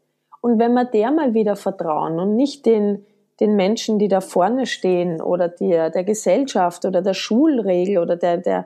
Und 0.41 0.57
wenn 0.57 0.73
wir 0.73 0.83
der 0.83 1.11
mal 1.11 1.35
wieder 1.35 1.55
vertrauen 1.55 2.19
und 2.19 2.35
nicht 2.35 2.65
den, 2.65 3.05
den 3.39 3.55
Menschen, 3.55 3.99
die 3.99 4.07
da 4.07 4.19
vorne 4.19 4.65
stehen 4.65 5.21
oder 5.21 5.47
der, 5.47 5.91
der 5.91 6.03
Gesellschaft 6.03 6.85
oder 6.85 7.03
der 7.03 7.13
Schulregel 7.13 7.99
oder 7.99 8.15
der, 8.15 8.37
der, 8.37 8.65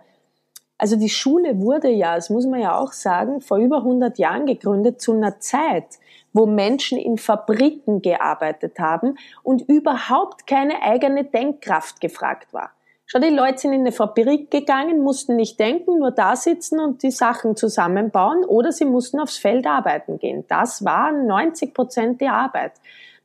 also 0.81 0.95
die 0.95 1.09
Schule 1.09 1.59
wurde 1.59 1.89
ja, 1.89 2.15
das 2.15 2.31
muss 2.31 2.47
man 2.47 2.59
ja 2.59 2.75
auch 2.75 2.91
sagen, 2.91 3.39
vor 3.39 3.59
über 3.59 3.77
100 3.77 4.17
Jahren 4.17 4.47
gegründet 4.47 4.99
zu 4.99 5.13
einer 5.13 5.39
Zeit, 5.39 5.99
wo 6.33 6.47
Menschen 6.47 6.97
in 6.97 7.19
Fabriken 7.19 8.01
gearbeitet 8.01 8.79
haben 8.79 9.15
und 9.43 9.61
überhaupt 9.69 10.47
keine 10.47 10.81
eigene 10.81 11.23
Denkkraft 11.23 12.01
gefragt 12.01 12.51
war. 12.51 12.71
Schau, 13.05 13.19
die 13.19 13.29
Leute 13.29 13.59
sind 13.59 13.73
in 13.73 13.81
eine 13.81 13.91
Fabrik 13.91 14.49
gegangen, 14.49 15.03
mussten 15.03 15.35
nicht 15.35 15.59
denken, 15.59 15.99
nur 15.99 16.09
da 16.09 16.35
sitzen 16.35 16.79
und 16.79 17.03
die 17.03 17.11
Sachen 17.11 17.55
zusammenbauen 17.55 18.43
oder 18.43 18.71
sie 18.71 18.85
mussten 18.85 19.19
aufs 19.19 19.37
Feld 19.37 19.67
arbeiten 19.67 20.17
gehen. 20.17 20.45
Das 20.47 20.83
war 20.83 21.11
90 21.11 21.75
Prozent 21.75 22.21
der 22.21 22.33
Arbeit. 22.33 22.71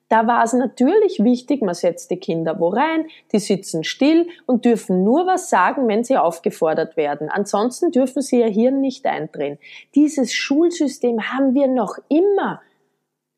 Da 0.09 0.27
war 0.29 0.45
es 0.45 0.53
natürlich 0.53 1.23
wichtig, 1.25 1.63
man 1.63 1.75
setzt 1.75 2.11
die 2.11 2.19
Kinder 2.19 2.61
wo 2.61 2.69
rein, 2.69 3.09
die 3.33 3.41
sitzen 3.41 3.83
still 3.83 4.29
und 4.47 4.65
dürfen 4.65 5.03
nur 5.03 5.27
was 5.27 5.51
sagen, 5.51 5.89
wenn 5.89 6.05
sie 6.05 6.17
aufgefordert 6.17 6.97
werden. 6.97 7.29
Ansonsten 7.29 7.91
dürfen 7.91 8.23
sie 8.23 8.41
ihr 8.41 8.49
Hirn 8.49 8.81
nicht 8.81 9.05
eindrehen. 9.05 9.59
Dieses 9.97 10.33
Schulsystem 10.33 11.33
haben 11.33 11.55
wir 11.55 11.67
noch 11.67 11.99
immer. 12.09 12.63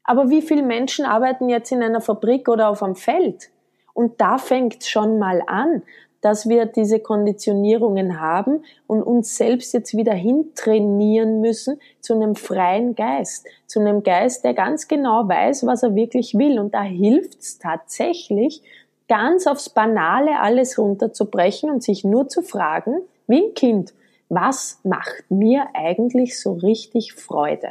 Aber 0.05 0.29
wie 0.29 0.43
viele 0.43 0.63
Menschen 0.63 1.07
arbeiten 1.07 1.49
jetzt 1.49 1.73
in 1.73 1.83
einer 1.83 2.01
Fabrik 2.03 2.49
oder 2.49 2.69
auf 2.69 2.83
einem 2.83 2.97
Feld? 2.97 3.51
Und 3.95 4.21
da 4.21 4.39
fängt 4.39 4.85
schon 4.85 5.19
mal 5.19 5.43
an 5.47 5.83
dass 6.21 6.49
wir 6.49 6.67
diese 6.67 7.01
Konditionierungen 7.01 8.21
haben 8.21 8.65
und 8.87 9.03
uns 9.03 9.37
selbst 9.37 9.73
jetzt 9.73 9.97
wieder 9.97 10.15
hintrainieren 10.15 11.41
müssen 11.41 11.79
zu 12.01 12.15
einem 12.15 12.35
freien 12.35 12.95
Geist, 12.95 13.47
zu 13.67 13.81
einem 13.81 14.03
Geist, 14.03 14.45
der 14.45 14.55
ganz 14.55 14.89
genau 14.89 15.29
weiß, 15.29 15.67
was 15.67 15.83
er 15.83 15.95
wirklich 15.95 16.35
will. 16.35 16.59
Und 16.59 16.75
da 16.75 16.83
hilft 16.83 17.41
es 17.41 17.59
tatsächlich, 17.59 18.63
ganz 19.09 19.47
aufs 19.47 19.71
Banale 19.71 20.39
alles 20.41 20.79
runterzubrechen 20.79 21.71
und 21.71 21.83
sich 21.83 22.05
nur 22.05 22.29
zu 22.29 22.43
fragen, 22.43 23.01
wie 23.27 23.47
ein 23.47 23.55
Kind, 23.55 23.95
was 24.29 24.81
macht 24.85 25.31
mir 25.31 25.69
eigentlich 25.75 26.39
so 26.39 26.53
richtig 26.53 27.15
Freude? 27.15 27.71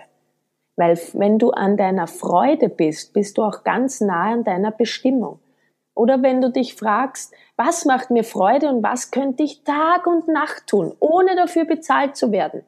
Weil 0.75 0.99
wenn 1.13 1.39
du 1.39 1.51
an 1.51 1.77
deiner 1.77 2.07
Freude 2.07 2.69
bist, 2.69 3.13
bist 3.13 3.37
du 3.37 3.43
auch 3.43 3.63
ganz 3.63 4.01
nah 4.01 4.31
an 4.31 4.43
deiner 4.43 4.71
Bestimmung. 4.71 5.39
Oder 5.97 6.21
wenn 6.21 6.41
du 6.41 6.51
dich 6.51 6.75
fragst, 6.75 7.33
was 7.55 7.85
macht 7.85 8.11
mir 8.11 8.23
Freude 8.23 8.69
und 8.69 8.83
was 8.83 9.09
könnte 9.09 9.41
ich 9.41 9.63
Tag 9.63 10.05
und 10.05 10.27
Nacht 10.27 10.67
tun, 10.67 10.95
ohne 10.99 11.35
dafür 11.35 11.65
bezahlt 11.65 12.15
zu 12.15 12.31
werden? 12.31 12.63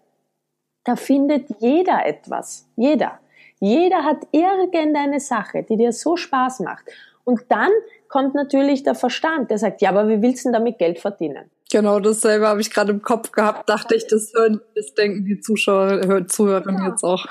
Da 0.84 0.96
findet 0.96 1.48
jeder 1.60 2.06
etwas. 2.06 2.68
Jeder. 2.76 3.20
Jeder 3.60 4.04
hat 4.04 4.26
irgendeine 4.32 5.20
Sache, 5.20 5.64
die 5.64 5.78
dir 5.78 5.92
so 5.92 6.16
Spaß 6.16 6.62
macht. 6.62 6.86
Und 7.24 7.42
dann 7.50 7.70
kommt 8.08 8.34
natürlich 8.34 8.82
der 8.82 8.96
Verstand, 8.96 9.52
der 9.52 9.60
sagt, 9.60 9.82
ja, 9.82 9.90
aber 9.90 10.08
wie 10.08 10.22
willst 10.24 10.46
du 10.46 10.48
denn 10.48 10.54
damit 10.54 10.80
Geld 10.80 10.98
verdienen? 10.98 11.52
Genau, 11.72 12.00
dasselbe 12.00 12.48
habe 12.48 12.62
ich 12.62 12.72
gerade 12.72 12.92
im 12.92 13.04
Kopf 13.04 13.32
gehabt, 13.32 13.70
dachte 13.70 13.94
ich, 13.94 14.08
das 14.08 14.34
hören, 14.34 14.60
das 14.76 14.96
denken 14.96 15.24
die 15.26 15.40
Zuschauer, 15.40 16.26
Zuhörerinnen 16.28 16.82
ja. 16.82 16.90
jetzt 16.90 17.04
auch. 17.04 17.24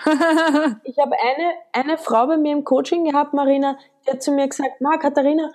ich 0.84 0.96
habe 0.98 1.16
eine, 1.20 1.52
eine 1.72 1.98
Frau 1.98 2.28
bei 2.28 2.36
mir 2.36 2.52
im 2.52 2.62
Coaching 2.62 3.04
gehabt, 3.04 3.34
Marina, 3.34 3.76
die 4.06 4.12
hat 4.12 4.22
zu 4.22 4.30
mir 4.30 4.46
gesagt, 4.46 4.80
Ma, 4.80 4.96
Katharina, 4.96 5.50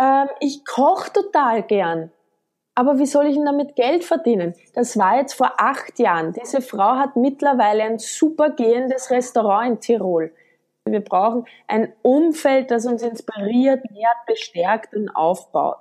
ähm, 0.00 0.28
ich 0.40 0.64
koche 0.64 1.12
total 1.12 1.62
gern. 1.62 2.10
Aber 2.74 2.98
wie 2.98 3.06
soll 3.06 3.26
ich 3.26 3.34
denn 3.34 3.44
damit 3.44 3.76
Geld 3.76 4.04
verdienen? 4.04 4.54
Das 4.74 4.96
war 4.96 5.18
jetzt 5.18 5.34
vor 5.34 5.52
acht 5.58 5.98
Jahren. 5.98 6.32
Diese 6.32 6.62
Frau 6.62 6.96
hat 6.96 7.16
mittlerweile 7.16 7.82
ein 7.82 7.98
super 7.98 8.50
gehendes 8.50 9.10
Restaurant 9.10 9.68
in 9.68 9.80
Tirol. 9.80 10.32
Wir 10.86 11.00
brauchen 11.00 11.44
ein 11.68 11.92
Umfeld, 12.02 12.70
das 12.70 12.86
uns 12.86 13.02
inspiriert, 13.02 13.90
nährt, 13.90 14.26
bestärkt 14.26 14.94
und 14.94 15.10
aufbaut. 15.10 15.80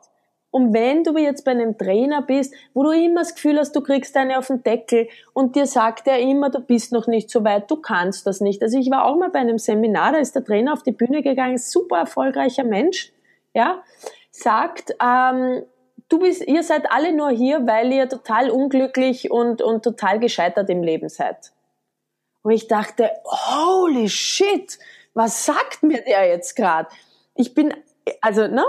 Und 0.51 0.73
wenn 0.73 1.03
du 1.03 1.15
jetzt 1.17 1.45
bei 1.45 1.51
einem 1.51 1.77
Trainer 1.77 2.23
bist, 2.23 2.53
wo 2.73 2.83
du 2.83 2.89
immer 2.89 3.21
das 3.21 3.35
Gefühl 3.35 3.59
hast, 3.59 3.75
du 3.75 3.81
kriegst 3.81 4.17
eine 4.17 4.38
auf 4.38 4.47
den 4.47 4.63
Deckel 4.63 5.07
und 5.33 5.55
dir 5.55 5.67
sagt 5.67 6.07
er 6.07 6.19
immer, 6.19 6.49
du 6.49 6.59
bist 6.59 6.91
noch 6.91 7.07
nicht 7.07 7.29
so 7.29 7.43
weit, 7.43 7.69
du 7.69 7.75
kannst 7.77 8.25
das 8.25 8.41
nicht. 8.41 8.61
Also 8.63 8.77
ich 8.77 8.89
war 8.89 9.05
auch 9.05 9.15
mal 9.15 9.29
bei 9.29 9.39
einem 9.39 9.59
Seminar, 9.59 10.13
da 10.13 10.17
ist 10.17 10.35
der 10.35 10.43
Trainer 10.43 10.73
auf 10.73 10.81
die 10.81 10.91
Bühne 10.91 11.21
gegangen, 11.21 11.59
super 11.59 11.99
erfolgreicher 11.99 12.63
Mensch 12.63 13.13
ja, 13.59 13.83
sagt, 14.31 14.95
ähm, 15.03 15.63
du 16.07 16.19
bist, 16.19 16.47
ihr 16.47 16.63
seid 16.63 16.91
alle 16.91 17.11
nur 17.13 17.29
hier, 17.29 17.67
weil 17.67 17.91
ihr 17.91 18.07
total 18.07 18.49
unglücklich 18.49 19.31
und, 19.31 19.61
und 19.61 19.83
total 19.83 20.19
gescheitert 20.19 20.69
im 20.69 20.81
Leben 20.81 21.09
seid. 21.09 21.51
Und 22.41 22.51
ich 22.51 22.67
dachte, 22.67 23.11
holy 23.25 24.07
shit, 24.07 24.79
was 25.13 25.45
sagt 25.45 25.83
mir 25.83 26.01
der 26.03 26.27
jetzt 26.27 26.55
gerade? 26.55 26.87
Ich 27.35 27.53
bin, 27.53 27.73
also, 28.21 28.47
ne, 28.47 28.63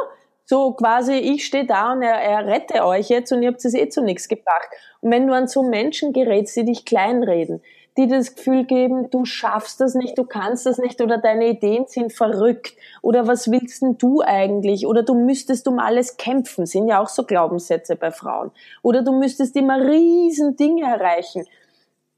so 0.45 0.73
quasi, 0.73 1.15
ich 1.15 1.47
stehe 1.47 1.67
da 1.67 1.93
und 1.93 2.03
er, 2.03 2.15
er 2.15 2.47
rette 2.47 2.85
euch 2.85 3.09
jetzt 3.09 3.31
und 3.33 3.43
ihr 3.43 3.51
habt 3.51 3.65
es 3.65 3.75
eh 3.75 3.89
zu 3.89 4.03
nichts 4.03 4.27
gebracht. 4.27 4.69
Und 5.01 5.13
wenn 5.13 5.29
du 5.29 5.33
an 5.33 5.47
so 5.47 5.63
Menschen 5.63 6.13
gerätst, 6.13 6.57
die 6.57 6.65
dich 6.65 6.85
kleinreden, 6.85 7.63
die 8.01 8.09
das 8.09 8.35
Gefühl 8.35 8.65
geben, 8.65 9.11
du 9.11 9.25
schaffst 9.25 9.81
das 9.81 9.95
nicht, 9.95 10.17
du 10.17 10.25
kannst 10.25 10.65
das 10.67 10.79
nicht 10.79 11.01
oder 11.01 11.19
deine 11.19 11.49
Ideen 11.49 11.87
sind 11.87 12.13
verrückt 12.13 12.75
oder 13.03 13.27
was 13.27 13.51
willst 13.51 13.83
denn 13.83 13.99
du 13.99 14.23
eigentlich 14.23 14.87
oder 14.87 15.03
du 15.03 15.15
müsstest 15.15 15.69
um 15.69 15.79
alles 15.79 16.17
kämpfen, 16.17 16.67
sind 16.67 16.89
ja 16.89 17.01
auch 17.01 17.09
so 17.09 17.25
Glaubenssätze 17.25 17.97
bei 17.97 18.11
Frauen. 18.11 18.51
Oder 18.83 19.03
du 19.03 19.13
müsstest 19.13 19.55
immer 19.57 19.81
riesen 19.81 20.57
Dinge 20.57 20.85
erreichen. 20.85 21.45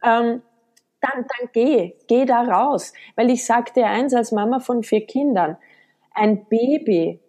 Ähm, 0.02 0.42
dann, 1.00 1.26
dann 1.26 1.48
geh, 1.52 1.94
geh 2.06 2.24
da 2.24 2.42
raus. 2.42 2.92
Weil 3.16 3.30
ich 3.30 3.44
sagte 3.44 3.84
eins 3.84 4.14
als 4.14 4.30
Mama 4.30 4.60
von 4.60 4.84
vier 4.84 5.04
Kindern, 5.04 5.56
ein 6.14 6.46
Baby 6.46 7.20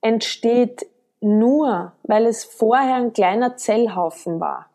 entsteht 0.00 0.86
nur, 1.20 1.92
weil 2.04 2.26
es 2.26 2.44
vorher 2.44 2.96
ein 2.96 3.12
kleiner 3.12 3.56
Zellhaufen 3.56 4.38
war. 4.38 4.70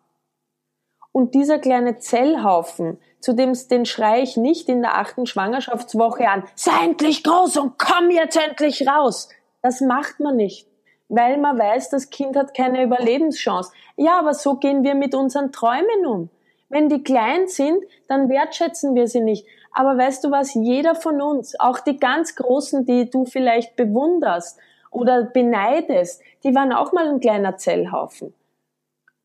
Und 1.13 1.35
dieser 1.35 1.59
kleine 1.59 1.99
Zellhaufen, 1.99 2.99
zu 3.21 3.33
dem 3.33 3.53
den 3.69 3.85
schrei 3.85 4.21
ich 4.21 4.35
nicht 4.35 4.67
in 4.67 4.81
der 4.81 4.97
achten 4.97 5.25
Schwangerschaftswoche 5.25 6.27
an, 6.27 6.43
sei 6.55 6.71
endlich 6.83 7.23
groß 7.23 7.57
und 7.57 7.77
komm 7.77 8.11
jetzt 8.11 8.35
endlich 8.35 8.85
raus. 8.85 9.29
Das 9.61 9.79
macht 9.79 10.19
man 10.19 10.35
nicht, 10.35 10.67
weil 11.07 11.37
man 11.37 11.57
weiß, 11.57 11.91
das 11.91 12.09
Kind 12.09 12.35
hat 12.35 12.53
keine 12.57 12.83
Überlebenschance. 12.83 13.71
Ja, 13.95 14.19
aber 14.19 14.33
so 14.33 14.55
gehen 14.55 14.83
wir 14.83 14.95
mit 14.95 15.15
unseren 15.15 15.51
Träumen 15.51 16.05
um. 16.05 16.29
Wenn 16.67 16.89
die 16.89 17.03
klein 17.03 17.47
sind, 17.47 17.83
dann 18.07 18.27
wertschätzen 18.27 18.95
wir 18.95 19.07
sie 19.07 19.21
nicht. 19.21 19.45
Aber 19.71 19.97
weißt 19.97 20.23
du 20.23 20.31
was, 20.31 20.55
jeder 20.55 20.95
von 20.95 21.21
uns, 21.21 21.59
auch 21.59 21.79
die 21.79 21.97
ganz 21.97 22.35
Großen, 22.35 22.85
die 22.85 23.09
du 23.09 23.25
vielleicht 23.25 23.75
bewunderst 23.75 24.59
oder 24.89 25.23
beneidest, 25.23 26.21
die 26.43 26.55
waren 26.55 26.73
auch 26.73 26.91
mal 26.91 27.07
ein 27.07 27.19
kleiner 27.19 27.57
Zellhaufen. 27.57 28.33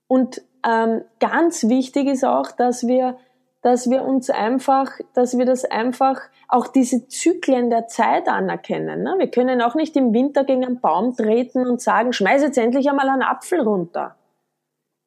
Und 0.06 0.42
ähm, 0.66 1.02
ganz 1.20 1.68
wichtig 1.68 2.08
ist 2.08 2.24
auch, 2.24 2.50
dass 2.52 2.86
wir, 2.86 3.16
dass 3.62 3.90
wir 3.90 4.02
uns 4.02 4.30
einfach, 4.30 4.90
dass 5.14 5.38
wir 5.38 5.44
das 5.44 5.64
einfach 5.64 6.20
auch 6.48 6.66
diese 6.66 7.08
Zyklen 7.08 7.70
der 7.70 7.86
Zeit 7.88 8.28
anerkennen. 8.28 9.02
Ne? 9.02 9.14
Wir 9.18 9.30
können 9.30 9.60
auch 9.62 9.74
nicht 9.74 9.96
im 9.96 10.12
Winter 10.12 10.44
gegen 10.44 10.64
einen 10.64 10.80
Baum 10.80 11.14
treten 11.14 11.66
und 11.66 11.80
sagen, 11.80 12.12
schmeiß 12.12 12.42
jetzt 12.42 12.58
endlich 12.58 12.88
einmal 12.88 13.08
einen 13.08 13.22
Apfel 13.22 13.60
runter. 13.60 14.16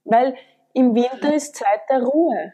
Weil 0.04 0.36
im 0.74 0.96
Winter 0.96 1.34
ist 1.34 1.56
Zeit 1.56 1.82
der 1.90 2.04
Ruhe. 2.04 2.54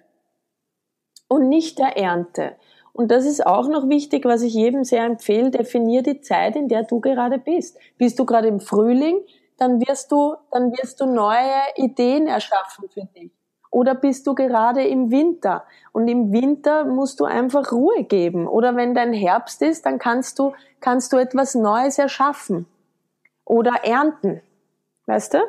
und 1.28 1.50
nicht 1.50 1.78
der 1.80 1.98
Ernte. 1.98 2.56
Und 2.94 3.12
das 3.12 3.26
ist 3.26 3.46
auch 3.46 3.68
noch 3.68 3.90
wichtig, 3.90 4.26
was 4.26 4.42
ich 4.42 4.54
jedem 4.54 4.84
sehr 4.84 5.04
empfehle, 5.04 5.52
definier 5.52 6.02
die 6.02 6.22
Zeit, 6.22 6.56
in 6.56 6.68
der 6.68 6.84
du 6.84 7.00
gerade 7.00 7.38
bist. 7.38 7.78
Bist 7.98 8.18
du 8.18 8.26
gerade 8.26 8.48
im 8.48 8.60
Frühling, 8.60 9.20
dann 9.58 9.80
wirst 9.82 10.12
du, 10.12 10.36
dann 10.52 10.72
wirst 10.72 11.02
du 11.02 11.06
neue 11.06 11.62
Ideen 11.76 12.28
erschaffen 12.28 12.90
für 12.90 13.06
dich. 13.16 13.32
Oder 13.70 13.96
bist 13.96 14.26
du 14.26 14.34
gerade 14.34 14.88
im 14.88 15.12
Winter? 15.12 15.66
Und 15.92 16.08
im 16.08 16.32
Winter 16.32 16.86
musst 16.86 17.20
du 17.20 17.26
einfach 17.26 17.72
Ruhe 17.72 18.04
geben. 18.04 18.48
Oder 18.48 18.76
wenn 18.76 18.94
dein 18.94 19.14
Herbst 19.14 19.62
ist, 19.62 19.86
dann 19.86 20.00
kannst 20.00 20.40
du, 20.40 20.54
kannst 20.80 21.12
du 21.12 21.18
etwas 21.18 21.54
Neues 21.54 21.98
erschaffen. 22.00 22.66
Oder 23.46 23.84
ernten. 23.84 24.42
Weißt 25.06 25.34
du? 25.34 25.40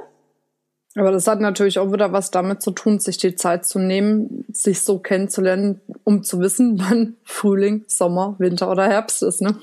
Aber 0.96 1.12
das 1.12 1.26
hat 1.26 1.40
natürlich 1.40 1.78
auch 1.78 1.92
wieder 1.92 2.12
was 2.12 2.30
damit 2.30 2.60
zu 2.62 2.70
tun, 2.70 2.98
sich 2.98 3.18
die 3.18 3.36
Zeit 3.36 3.66
zu 3.66 3.78
nehmen, 3.78 4.44
sich 4.52 4.82
so 4.82 4.98
kennenzulernen, 4.98 5.80
um 6.04 6.22
zu 6.22 6.40
wissen, 6.40 6.78
wann 6.82 7.16
Frühling, 7.24 7.84
Sommer, 7.86 8.34
Winter 8.38 8.70
oder 8.70 8.88
Herbst 8.88 9.22
ist, 9.22 9.40
ne? 9.40 9.56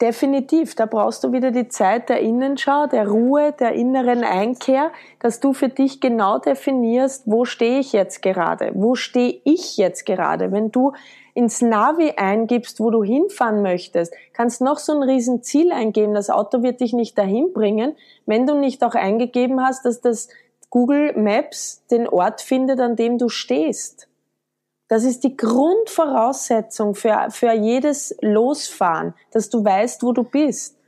Definitiv, 0.00 0.76
da 0.76 0.86
brauchst 0.86 1.24
du 1.24 1.32
wieder 1.32 1.50
die 1.50 1.66
Zeit 1.66 2.08
der 2.08 2.20
Innenschau, 2.20 2.86
der 2.86 3.08
Ruhe, 3.08 3.52
der 3.58 3.72
inneren 3.72 4.22
Einkehr, 4.22 4.92
dass 5.18 5.40
du 5.40 5.52
für 5.52 5.68
dich 5.68 6.00
genau 6.00 6.38
definierst, 6.38 7.24
wo 7.26 7.44
stehe 7.44 7.80
ich 7.80 7.92
jetzt 7.92 8.22
gerade, 8.22 8.70
wo 8.74 8.94
stehe 8.94 9.40
ich 9.42 9.76
jetzt 9.76 10.06
gerade. 10.06 10.52
Wenn 10.52 10.70
du 10.70 10.92
ins 11.34 11.62
Navi 11.62 12.12
eingibst, 12.16 12.78
wo 12.78 12.90
du 12.90 13.02
hinfahren 13.02 13.60
möchtest, 13.60 14.14
kannst 14.34 14.60
noch 14.60 14.78
so 14.78 14.92
ein 14.92 15.02
Riesenziel 15.02 15.72
eingeben, 15.72 16.14
das 16.14 16.30
Auto 16.30 16.62
wird 16.62 16.80
dich 16.80 16.92
nicht 16.92 17.18
dahin 17.18 17.52
bringen, 17.52 17.96
wenn 18.24 18.46
du 18.46 18.54
nicht 18.54 18.84
auch 18.84 18.94
eingegeben 18.94 19.60
hast, 19.60 19.84
dass 19.84 20.00
das 20.00 20.28
Google 20.70 21.12
Maps 21.16 21.84
den 21.90 22.06
Ort 22.08 22.40
findet, 22.40 22.78
an 22.78 22.94
dem 22.94 23.18
du 23.18 23.28
stehst. 23.28 24.07
Das 24.88 25.04
ist 25.04 25.22
die 25.22 25.36
Grundvoraussetzung 25.36 26.94
für, 26.94 27.28
für 27.30 27.52
jedes 27.52 28.16
Losfahren, 28.22 29.14
dass 29.30 29.50
du 29.50 29.62
weißt, 29.62 30.02
wo 30.02 30.12
du 30.12 30.24
bist. 30.24 30.78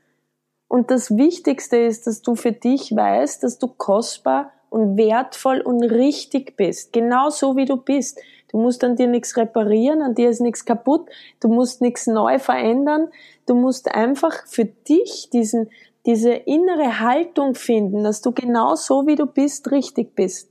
Und 0.68 0.90
das 0.90 1.16
Wichtigste 1.16 1.76
ist, 1.76 2.06
dass 2.06 2.22
du 2.22 2.34
für 2.34 2.52
dich 2.52 2.96
weißt, 2.96 3.42
dass 3.42 3.58
du 3.58 3.68
kostbar 3.68 4.52
und 4.70 4.96
wertvoll 4.96 5.60
und 5.60 5.82
richtig 5.82 6.56
bist. 6.56 6.92
Genau 6.92 7.28
so 7.28 7.56
wie 7.56 7.66
du 7.66 7.76
bist. 7.76 8.18
Du 8.50 8.58
musst 8.58 8.82
an 8.82 8.96
dir 8.96 9.06
nichts 9.06 9.36
reparieren, 9.36 10.00
an 10.00 10.14
dir 10.14 10.30
ist 10.30 10.40
nichts 10.40 10.64
kaputt, 10.64 11.08
du 11.40 11.48
musst 11.48 11.80
nichts 11.80 12.06
neu 12.06 12.38
verändern. 12.38 13.08
Du 13.46 13.54
musst 13.54 13.92
einfach 13.94 14.46
für 14.46 14.64
dich 14.64 15.28
diesen, 15.32 15.70
diese 16.06 16.32
innere 16.32 17.00
Haltung 17.00 17.54
finden, 17.54 18.02
dass 18.02 18.22
du 18.22 18.32
genau 18.32 18.76
so 18.76 19.06
wie 19.06 19.16
du 19.16 19.26
bist, 19.26 19.70
richtig 19.70 20.14
bist. 20.14 20.49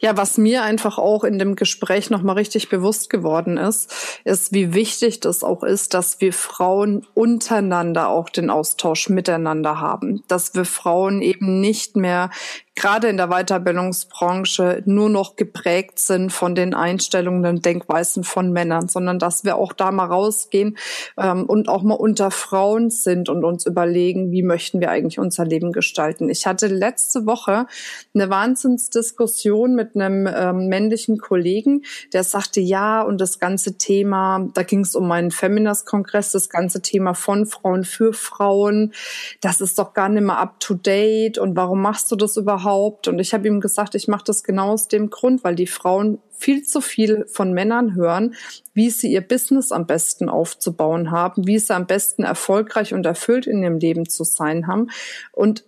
Ja, 0.00 0.16
was 0.16 0.38
mir 0.38 0.62
einfach 0.62 0.98
auch 0.98 1.24
in 1.24 1.38
dem 1.38 1.56
Gespräch 1.56 2.08
nochmal 2.10 2.36
richtig 2.36 2.68
bewusst 2.68 3.10
geworden 3.10 3.58
ist, 3.58 3.92
ist, 4.24 4.52
wie 4.52 4.72
wichtig 4.72 5.20
das 5.20 5.44
auch 5.44 5.62
ist, 5.62 5.92
dass 5.94 6.20
wir 6.20 6.32
Frauen 6.32 7.06
untereinander 7.14 8.08
auch 8.08 8.30
den 8.30 8.48
Austausch 8.48 9.08
miteinander 9.08 9.80
haben. 9.80 10.22
Dass 10.28 10.54
wir 10.54 10.64
Frauen 10.64 11.20
eben 11.20 11.60
nicht 11.60 11.96
mehr 11.96 12.30
gerade 12.76 13.08
in 13.08 13.16
der 13.16 13.28
Weiterbildungsbranche 13.28 14.82
nur 14.86 15.10
noch 15.10 15.36
geprägt 15.36 15.98
sind 15.98 16.32
von 16.32 16.54
den 16.54 16.72
Einstellungen 16.72 17.44
und 17.44 17.66
Denkweisen 17.66 18.24
von 18.24 18.52
Männern, 18.52 18.88
sondern 18.88 19.18
dass 19.18 19.44
wir 19.44 19.56
auch 19.56 19.72
da 19.72 19.90
mal 19.90 20.06
rausgehen 20.06 20.78
ähm, 21.18 21.44
und 21.44 21.68
auch 21.68 21.82
mal 21.82 21.94
unter 21.94 22.30
Frauen 22.30 22.90
sind 22.90 23.28
und 23.28 23.44
uns 23.44 23.66
überlegen, 23.66 24.30
wie 24.30 24.42
möchten 24.42 24.80
wir 24.80 24.90
eigentlich 24.90 25.18
unser 25.18 25.44
Leben 25.44 25.72
gestalten. 25.72 26.30
Ich 26.30 26.46
hatte 26.46 26.68
letzte 26.68 27.26
Woche 27.26 27.66
eine 28.14 28.30
Wahnsinnsdiskussion 28.30 29.74
mit 29.74 29.94
einem 29.94 30.26
ähm, 30.26 30.68
männlichen 30.68 31.18
Kollegen, 31.18 31.82
der 32.12 32.24
sagte, 32.24 32.60
ja, 32.60 33.02
und 33.02 33.20
das 33.20 33.38
ganze 33.38 33.78
Thema, 33.78 34.48
da 34.54 34.62
ging 34.62 34.80
es 34.80 34.94
um 34.94 35.06
meinen 35.08 35.32
Feminist-Kongress, 35.32 36.32
das 36.32 36.48
ganze 36.48 36.80
Thema 36.80 37.14
von 37.14 37.46
Frauen 37.46 37.84
für 37.84 38.12
Frauen, 38.12 38.94
das 39.40 39.60
ist 39.60 39.78
doch 39.78 39.92
gar 39.92 40.08
nicht 40.08 40.22
mehr 40.22 40.38
up 40.38 40.60
to 40.60 40.74
date 40.74 41.36
und 41.36 41.56
warum 41.56 41.82
machst 41.82 42.10
du 42.10 42.16
das 42.16 42.36
überhaupt? 42.36 42.59
Überhaupt? 42.60 43.08
Und 43.08 43.18
ich 43.18 43.34
habe 43.34 43.48
ihm 43.48 43.60
gesagt, 43.60 43.94
ich 43.94 44.08
mache 44.08 44.24
das 44.26 44.42
genau 44.42 44.72
aus 44.72 44.88
dem 44.88 45.10
Grund, 45.10 45.44
weil 45.44 45.54
die 45.54 45.66
Frauen 45.66 46.18
viel 46.30 46.62
zu 46.62 46.80
viel 46.80 47.26
von 47.26 47.52
Männern 47.52 47.94
hören, 47.94 48.34
wie 48.72 48.90
sie 48.90 49.12
ihr 49.12 49.20
Business 49.20 49.72
am 49.72 49.86
besten 49.86 50.28
aufzubauen 50.28 51.10
haben, 51.10 51.46
wie 51.46 51.58
sie 51.58 51.74
am 51.74 51.86
besten 51.86 52.22
erfolgreich 52.22 52.94
und 52.94 53.04
erfüllt 53.06 53.46
in 53.46 53.62
ihrem 53.62 53.78
Leben 53.78 54.08
zu 54.08 54.24
sein 54.24 54.66
haben. 54.66 54.88
Und 55.32 55.64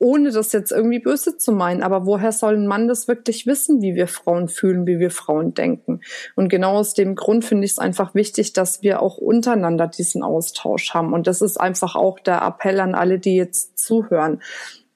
ohne 0.00 0.30
das 0.30 0.52
jetzt 0.52 0.70
irgendwie 0.70 1.00
böse 1.00 1.36
zu 1.38 1.50
meinen, 1.50 1.82
aber 1.82 2.06
woher 2.06 2.30
soll 2.30 2.54
ein 2.54 2.68
Mann 2.68 2.86
das 2.86 3.08
wirklich 3.08 3.46
wissen, 3.46 3.82
wie 3.82 3.96
wir 3.96 4.06
Frauen 4.06 4.46
fühlen, 4.48 4.86
wie 4.86 5.00
wir 5.00 5.10
Frauen 5.10 5.54
denken? 5.54 6.02
Und 6.36 6.48
genau 6.48 6.76
aus 6.76 6.94
dem 6.94 7.16
Grund 7.16 7.44
finde 7.44 7.64
ich 7.64 7.72
es 7.72 7.78
einfach 7.80 8.14
wichtig, 8.14 8.52
dass 8.52 8.80
wir 8.82 9.02
auch 9.02 9.18
untereinander 9.18 9.88
diesen 9.88 10.22
Austausch 10.22 10.94
haben. 10.94 11.12
Und 11.12 11.26
das 11.26 11.42
ist 11.42 11.56
einfach 11.56 11.96
auch 11.96 12.20
der 12.20 12.42
Appell 12.42 12.78
an 12.78 12.94
alle, 12.94 13.18
die 13.18 13.34
jetzt 13.34 13.76
zuhören. 13.76 14.40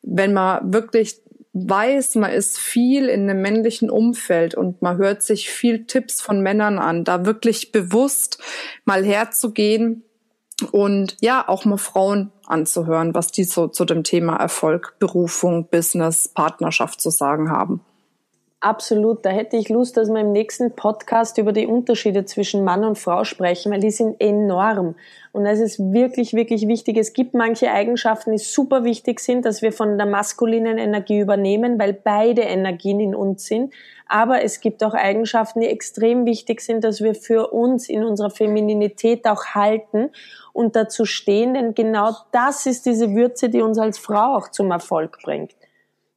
Wenn 0.03 0.33
man 0.33 0.73
wirklich 0.73 1.22
weiß, 1.53 2.15
man 2.17 2.33
ist 2.33 2.59
viel 2.59 3.09
in 3.09 3.29
einem 3.29 3.43
männlichen 3.43 3.91
Umfeld 3.91 4.55
und 4.55 4.81
man 4.81 4.97
hört 4.97 5.23
sich 5.23 5.51
viel 5.51 5.87
Tipps 5.87 6.21
von 6.21 6.41
Männern 6.41 6.79
an, 6.79 7.05
da 7.05 7.27
wirklich 7.27 7.73
bewusst 7.73 8.39
mal 8.85 9.05
herzugehen 9.05 10.05
und 10.71 11.17
ja, 11.21 11.47
auch 11.47 11.65
mal 11.65 11.77
Frauen 11.77 12.31
anzuhören, 12.47 13.15
was 13.15 13.33
die 13.33 13.45
so 13.45 13.69
zu 13.69 13.85
dem 13.85 14.05
Thema 14.05 14.37
Erfolg, 14.37 14.97
Berufung, 14.99 15.69
Business, 15.69 16.29
Partnerschaft 16.29 17.01
zu 17.01 17.11
sagen 17.11 17.51
haben. 17.51 17.81
Absolut, 18.65 19.25
da 19.27 19.31
hätte 19.31 19.57
ich 19.57 19.71
Lust, 19.71 19.97
dass 19.97 20.09
wir 20.09 20.21
im 20.21 20.31
nächsten 20.31 20.71
Podcast 20.71 21.37
über 21.37 21.53
die 21.53 21.67
Unterschiede 21.67 22.25
zwischen 22.27 22.63
Mann 22.63 22.85
und 22.85 22.97
Frau 22.97 23.25
sprechen, 23.25 23.73
weil 23.73 23.81
die 23.81 23.91
sind 23.91 24.21
enorm. 24.21 24.95
Und 25.33 25.47
es 25.47 25.59
ist 25.59 25.81
wirklich, 25.81 26.33
wirklich 26.33 26.69
wichtig. 26.69 26.97
Es 26.97 27.13
gibt 27.13 27.35
manche 27.35 27.73
Eigenschaften, 27.73 28.31
die 28.31 28.39
super 28.39 28.85
wichtig 28.85 29.19
sind, 29.19 29.45
dass 29.47 29.63
wir 29.63 29.73
von 29.73 29.99
der 29.99 30.07
maskulinen 30.07 30.79
Energie 30.79 31.19
übernehmen, 31.19 31.77
weil 31.81 31.93
beide 31.93 32.43
Energien 32.43 33.01
in 33.01 33.17
uns 33.17 33.47
sind. 33.47 33.75
Aber 34.07 34.45
es 34.45 34.61
gibt 34.61 34.85
auch 34.85 34.95
Eigenschaften, 34.95 35.61
die 35.61 35.67
extrem 35.67 36.25
wichtig 36.25 36.61
sind, 36.61 36.85
dass 36.85 37.01
wir 37.01 37.17
für 37.17 37.49
uns 37.49 37.89
in 37.89 38.05
unserer 38.05 38.31
Femininität 38.31 39.27
auch 39.27 39.45
halten 39.57 40.11
und 40.53 40.77
dazu 40.77 41.05
stehen, 41.05 41.55
denn 41.55 41.75
genau 41.75 42.13
das 42.31 42.67
ist 42.67 42.87
diese 42.87 43.13
Würze, 43.17 43.49
die 43.49 43.61
uns 43.61 43.79
als 43.79 43.99
Frau 43.99 44.37
auch 44.37 44.53
zum 44.53 44.71
Erfolg 44.71 45.19
bringt. 45.25 45.51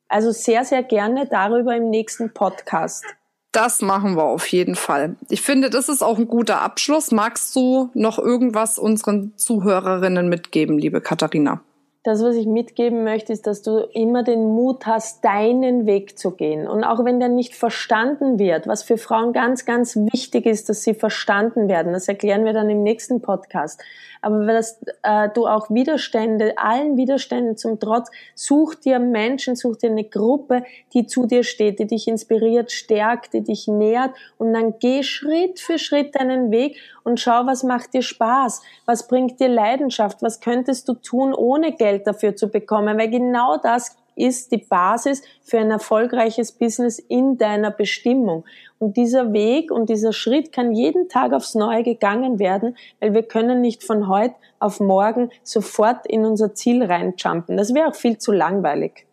Also 0.07 0.31
sehr, 0.31 0.63
sehr 0.65 0.83
gerne 0.83 1.27
darüber 1.27 1.75
im 1.75 1.89
nächsten 1.89 2.33
Podcast. 2.33 3.05
Das 3.51 3.81
machen 3.81 4.17
wir 4.17 4.25
auf 4.25 4.47
jeden 4.47 4.75
Fall. 4.75 5.15
Ich 5.29 5.41
finde, 5.41 5.69
das 5.69 5.87
ist 5.87 6.01
auch 6.01 6.17
ein 6.17 6.27
guter 6.27 6.61
Abschluss. 6.61 7.11
Magst 7.11 7.55
du 7.55 7.89
noch 7.93 8.19
irgendwas 8.19 8.77
unseren 8.77 9.33
Zuhörerinnen 9.37 10.27
mitgeben, 10.27 10.77
liebe 10.77 10.99
Katharina? 10.99 11.61
das, 12.05 12.21
was 12.21 12.35
ich 12.35 12.45
mitgeben 12.45 13.03
möchte, 13.03 13.33
ist, 13.33 13.47
dass 13.47 13.63
du 13.63 13.79
immer 13.93 14.21
den 14.21 14.43
Mut 14.43 14.85
hast, 14.85 15.25
deinen 15.25 15.87
Weg 15.87 16.19
zu 16.19 16.31
gehen. 16.31 16.67
Und 16.67 16.83
auch 16.83 17.03
wenn 17.03 17.19
der 17.19 17.29
nicht 17.29 17.55
verstanden 17.55 18.37
wird, 18.37 18.67
was 18.67 18.83
für 18.83 18.99
Frauen 18.99 19.33
ganz, 19.33 19.65
ganz 19.65 19.95
wichtig 19.95 20.45
ist, 20.45 20.69
dass 20.69 20.83
sie 20.83 20.93
verstanden 20.93 21.67
werden, 21.67 21.93
das 21.93 22.07
erklären 22.07 22.45
wir 22.45 22.53
dann 22.53 22.69
im 22.69 22.83
nächsten 22.83 23.21
Podcast. 23.21 23.81
Aber 24.25 24.45
dass 24.45 24.81
äh, 25.03 25.29
du 25.33 25.47
auch 25.47 25.69
Widerstände, 25.69 26.57
allen 26.57 26.97
Widerständen 26.97 27.57
zum 27.57 27.79
Trotz, 27.79 28.11
such 28.35 28.75
dir 28.75 28.99
Menschen, 28.99 29.55
such 29.55 29.77
dir 29.77 29.89
eine 29.89 30.03
Gruppe, 30.03 30.63
die 30.93 31.07
zu 31.07 31.25
dir 31.25 31.43
steht, 31.43 31.79
die 31.79 31.87
dich 31.87 32.07
inspiriert, 32.07 32.71
stärkt, 32.71 33.33
die 33.33 33.41
dich 33.41 33.67
nährt. 33.67 34.11
Und 34.37 34.53
dann 34.53 34.75
geh 34.79 35.01
Schritt 35.01 35.59
für 35.59 35.79
Schritt 35.79 36.15
deinen 36.15 36.51
Weg 36.51 36.77
und 37.03 37.19
schau, 37.19 37.45
was 37.45 37.63
macht 37.63 37.93
dir 37.93 38.01
Spaß, 38.01 38.61
was 38.85 39.07
bringt 39.07 39.39
dir 39.39 39.47
Leidenschaft, 39.47 40.21
was 40.21 40.39
könntest 40.41 40.89
du 40.89 40.93
tun, 40.95 41.33
ohne 41.33 41.71
Geld 41.71 41.85
Geld 41.85 42.07
dafür 42.07 42.35
zu 42.35 42.49
bekommen, 42.49 42.97
weil 42.97 43.09
genau 43.09 43.57
das 43.57 43.95
ist 44.15 44.51
die 44.51 44.57
Basis 44.57 45.21
für 45.43 45.59
ein 45.59 45.71
erfolgreiches 45.71 46.51
Business 46.51 46.97
in 46.99 47.37
deiner 47.37 47.69
Bestimmung. 47.69 48.45
Und 48.77 48.97
dieser 48.97 49.33
Weg 49.33 49.71
und 49.71 49.89
dieser 49.89 50.11
Schritt 50.11 50.51
kann 50.51 50.73
jeden 50.73 51.07
Tag 51.07 51.33
aufs 51.33 51.55
Neue 51.55 51.83
gegangen 51.83 52.39
werden, 52.39 52.77
weil 52.99 53.13
wir 53.13 53.23
können 53.23 53.61
nicht 53.61 53.83
von 53.83 54.07
heute 54.07 54.35
auf 54.59 54.79
morgen 54.79 55.31
sofort 55.43 56.05
in 56.05 56.25
unser 56.25 56.53
Ziel 56.53 56.83
reinjumpen. 56.83 57.57
Das 57.57 57.73
wäre 57.73 57.87
auch 57.87 57.95
viel 57.95 58.17
zu 58.17 58.31
langweilig. 58.31 59.05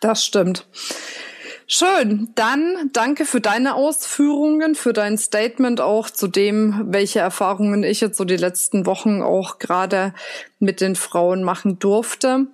Das 0.00 0.24
stimmt. 0.24 0.66
Schön. 1.68 2.30
Dann 2.36 2.90
danke 2.92 3.24
für 3.24 3.40
deine 3.40 3.74
Ausführungen, 3.74 4.76
für 4.76 4.92
dein 4.92 5.18
Statement 5.18 5.80
auch 5.80 6.10
zu 6.10 6.28
dem, 6.28 6.92
welche 6.92 7.18
Erfahrungen 7.18 7.82
ich 7.82 8.00
jetzt 8.00 8.18
so 8.18 8.24
die 8.24 8.36
letzten 8.36 8.86
Wochen 8.86 9.20
auch 9.20 9.58
gerade 9.58 10.14
mit 10.60 10.80
den 10.80 10.94
Frauen 10.94 11.42
machen 11.42 11.80
durfte. 11.80 12.46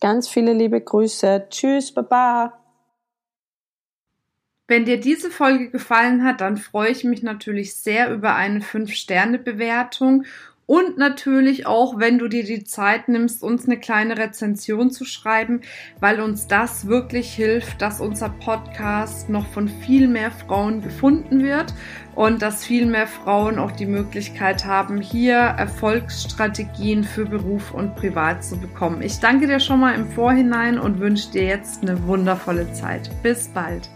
Ganz 0.00 0.28
viele 0.28 0.52
liebe 0.52 0.80
Grüße. 0.80 1.46
Tschüss, 1.50 1.92
Baba. 1.92 2.52
Wenn 4.68 4.84
dir 4.84 4.98
diese 4.98 5.30
Folge 5.30 5.70
gefallen 5.70 6.24
hat, 6.24 6.40
dann 6.40 6.56
freue 6.56 6.90
ich 6.90 7.04
mich 7.04 7.22
natürlich 7.22 7.76
sehr 7.76 8.12
über 8.12 8.34
eine 8.34 8.60
5-Sterne-Bewertung 8.60 10.24
und 10.66 10.98
natürlich 10.98 11.66
auch, 11.66 12.00
wenn 12.00 12.18
du 12.18 12.26
dir 12.26 12.42
die 12.42 12.64
Zeit 12.64 13.08
nimmst, 13.08 13.44
uns 13.44 13.66
eine 13.66 13.78
kleine 13.78 14.18
Rezension 14.18 14.90
zu 14.90 15.04
schreiben, 15.04 15.60
weil 16.00 16.20
uns 16.20 16.48
das 16.48 16.88
wirklich 16.88 17.32
hilft, 17.32 17.80
dass 17.80 18.00
unser 18.00 18.28
Podcast 18.28 19.28
noch 19.28 19.46
von 19.46 19.68
viel 19.68 20.08
mehr 20.08 20.32
Frauen 20.32 20.82
gefunden 20.82 21.44
wird 21.44 21.72
und 22.16 22.42
dass 22.42 22.64
viel 22.64 22.86
mehr 22.86 23.06
Frauen 23.06 23.60
auch 23.60 23.70
die 23.70 23.86
Möglichkeit 23.86 24.64
haben, 24.64 25.00
hier 25.00 25.36
Erfolgsstrategien 25.36 27.04
für 27.04 27.26
Beruf 27.26 27.72
und 27.72 27.94
Privat 27.94 28.42
zu 28.42 28.58
bekommen. 28.58 29.02
Ich 29.02 29.20
danke 29.20 29.46
dir 29.46 29.60
schon 29.60 29.78
mal 29.78 29.94
im 29.94 30.10
Vorhinein 30.10 30.80
und 30.80 30.98
wünsche 30.98 31.30
dir 31.30 31.44
jetzt 31.44 31.82
eine 31.82 32.04
wundervolle 32.08 32.72
Zeit. 32.72 33.08
Bis 33.22 33.46
bald. 33.46 33.88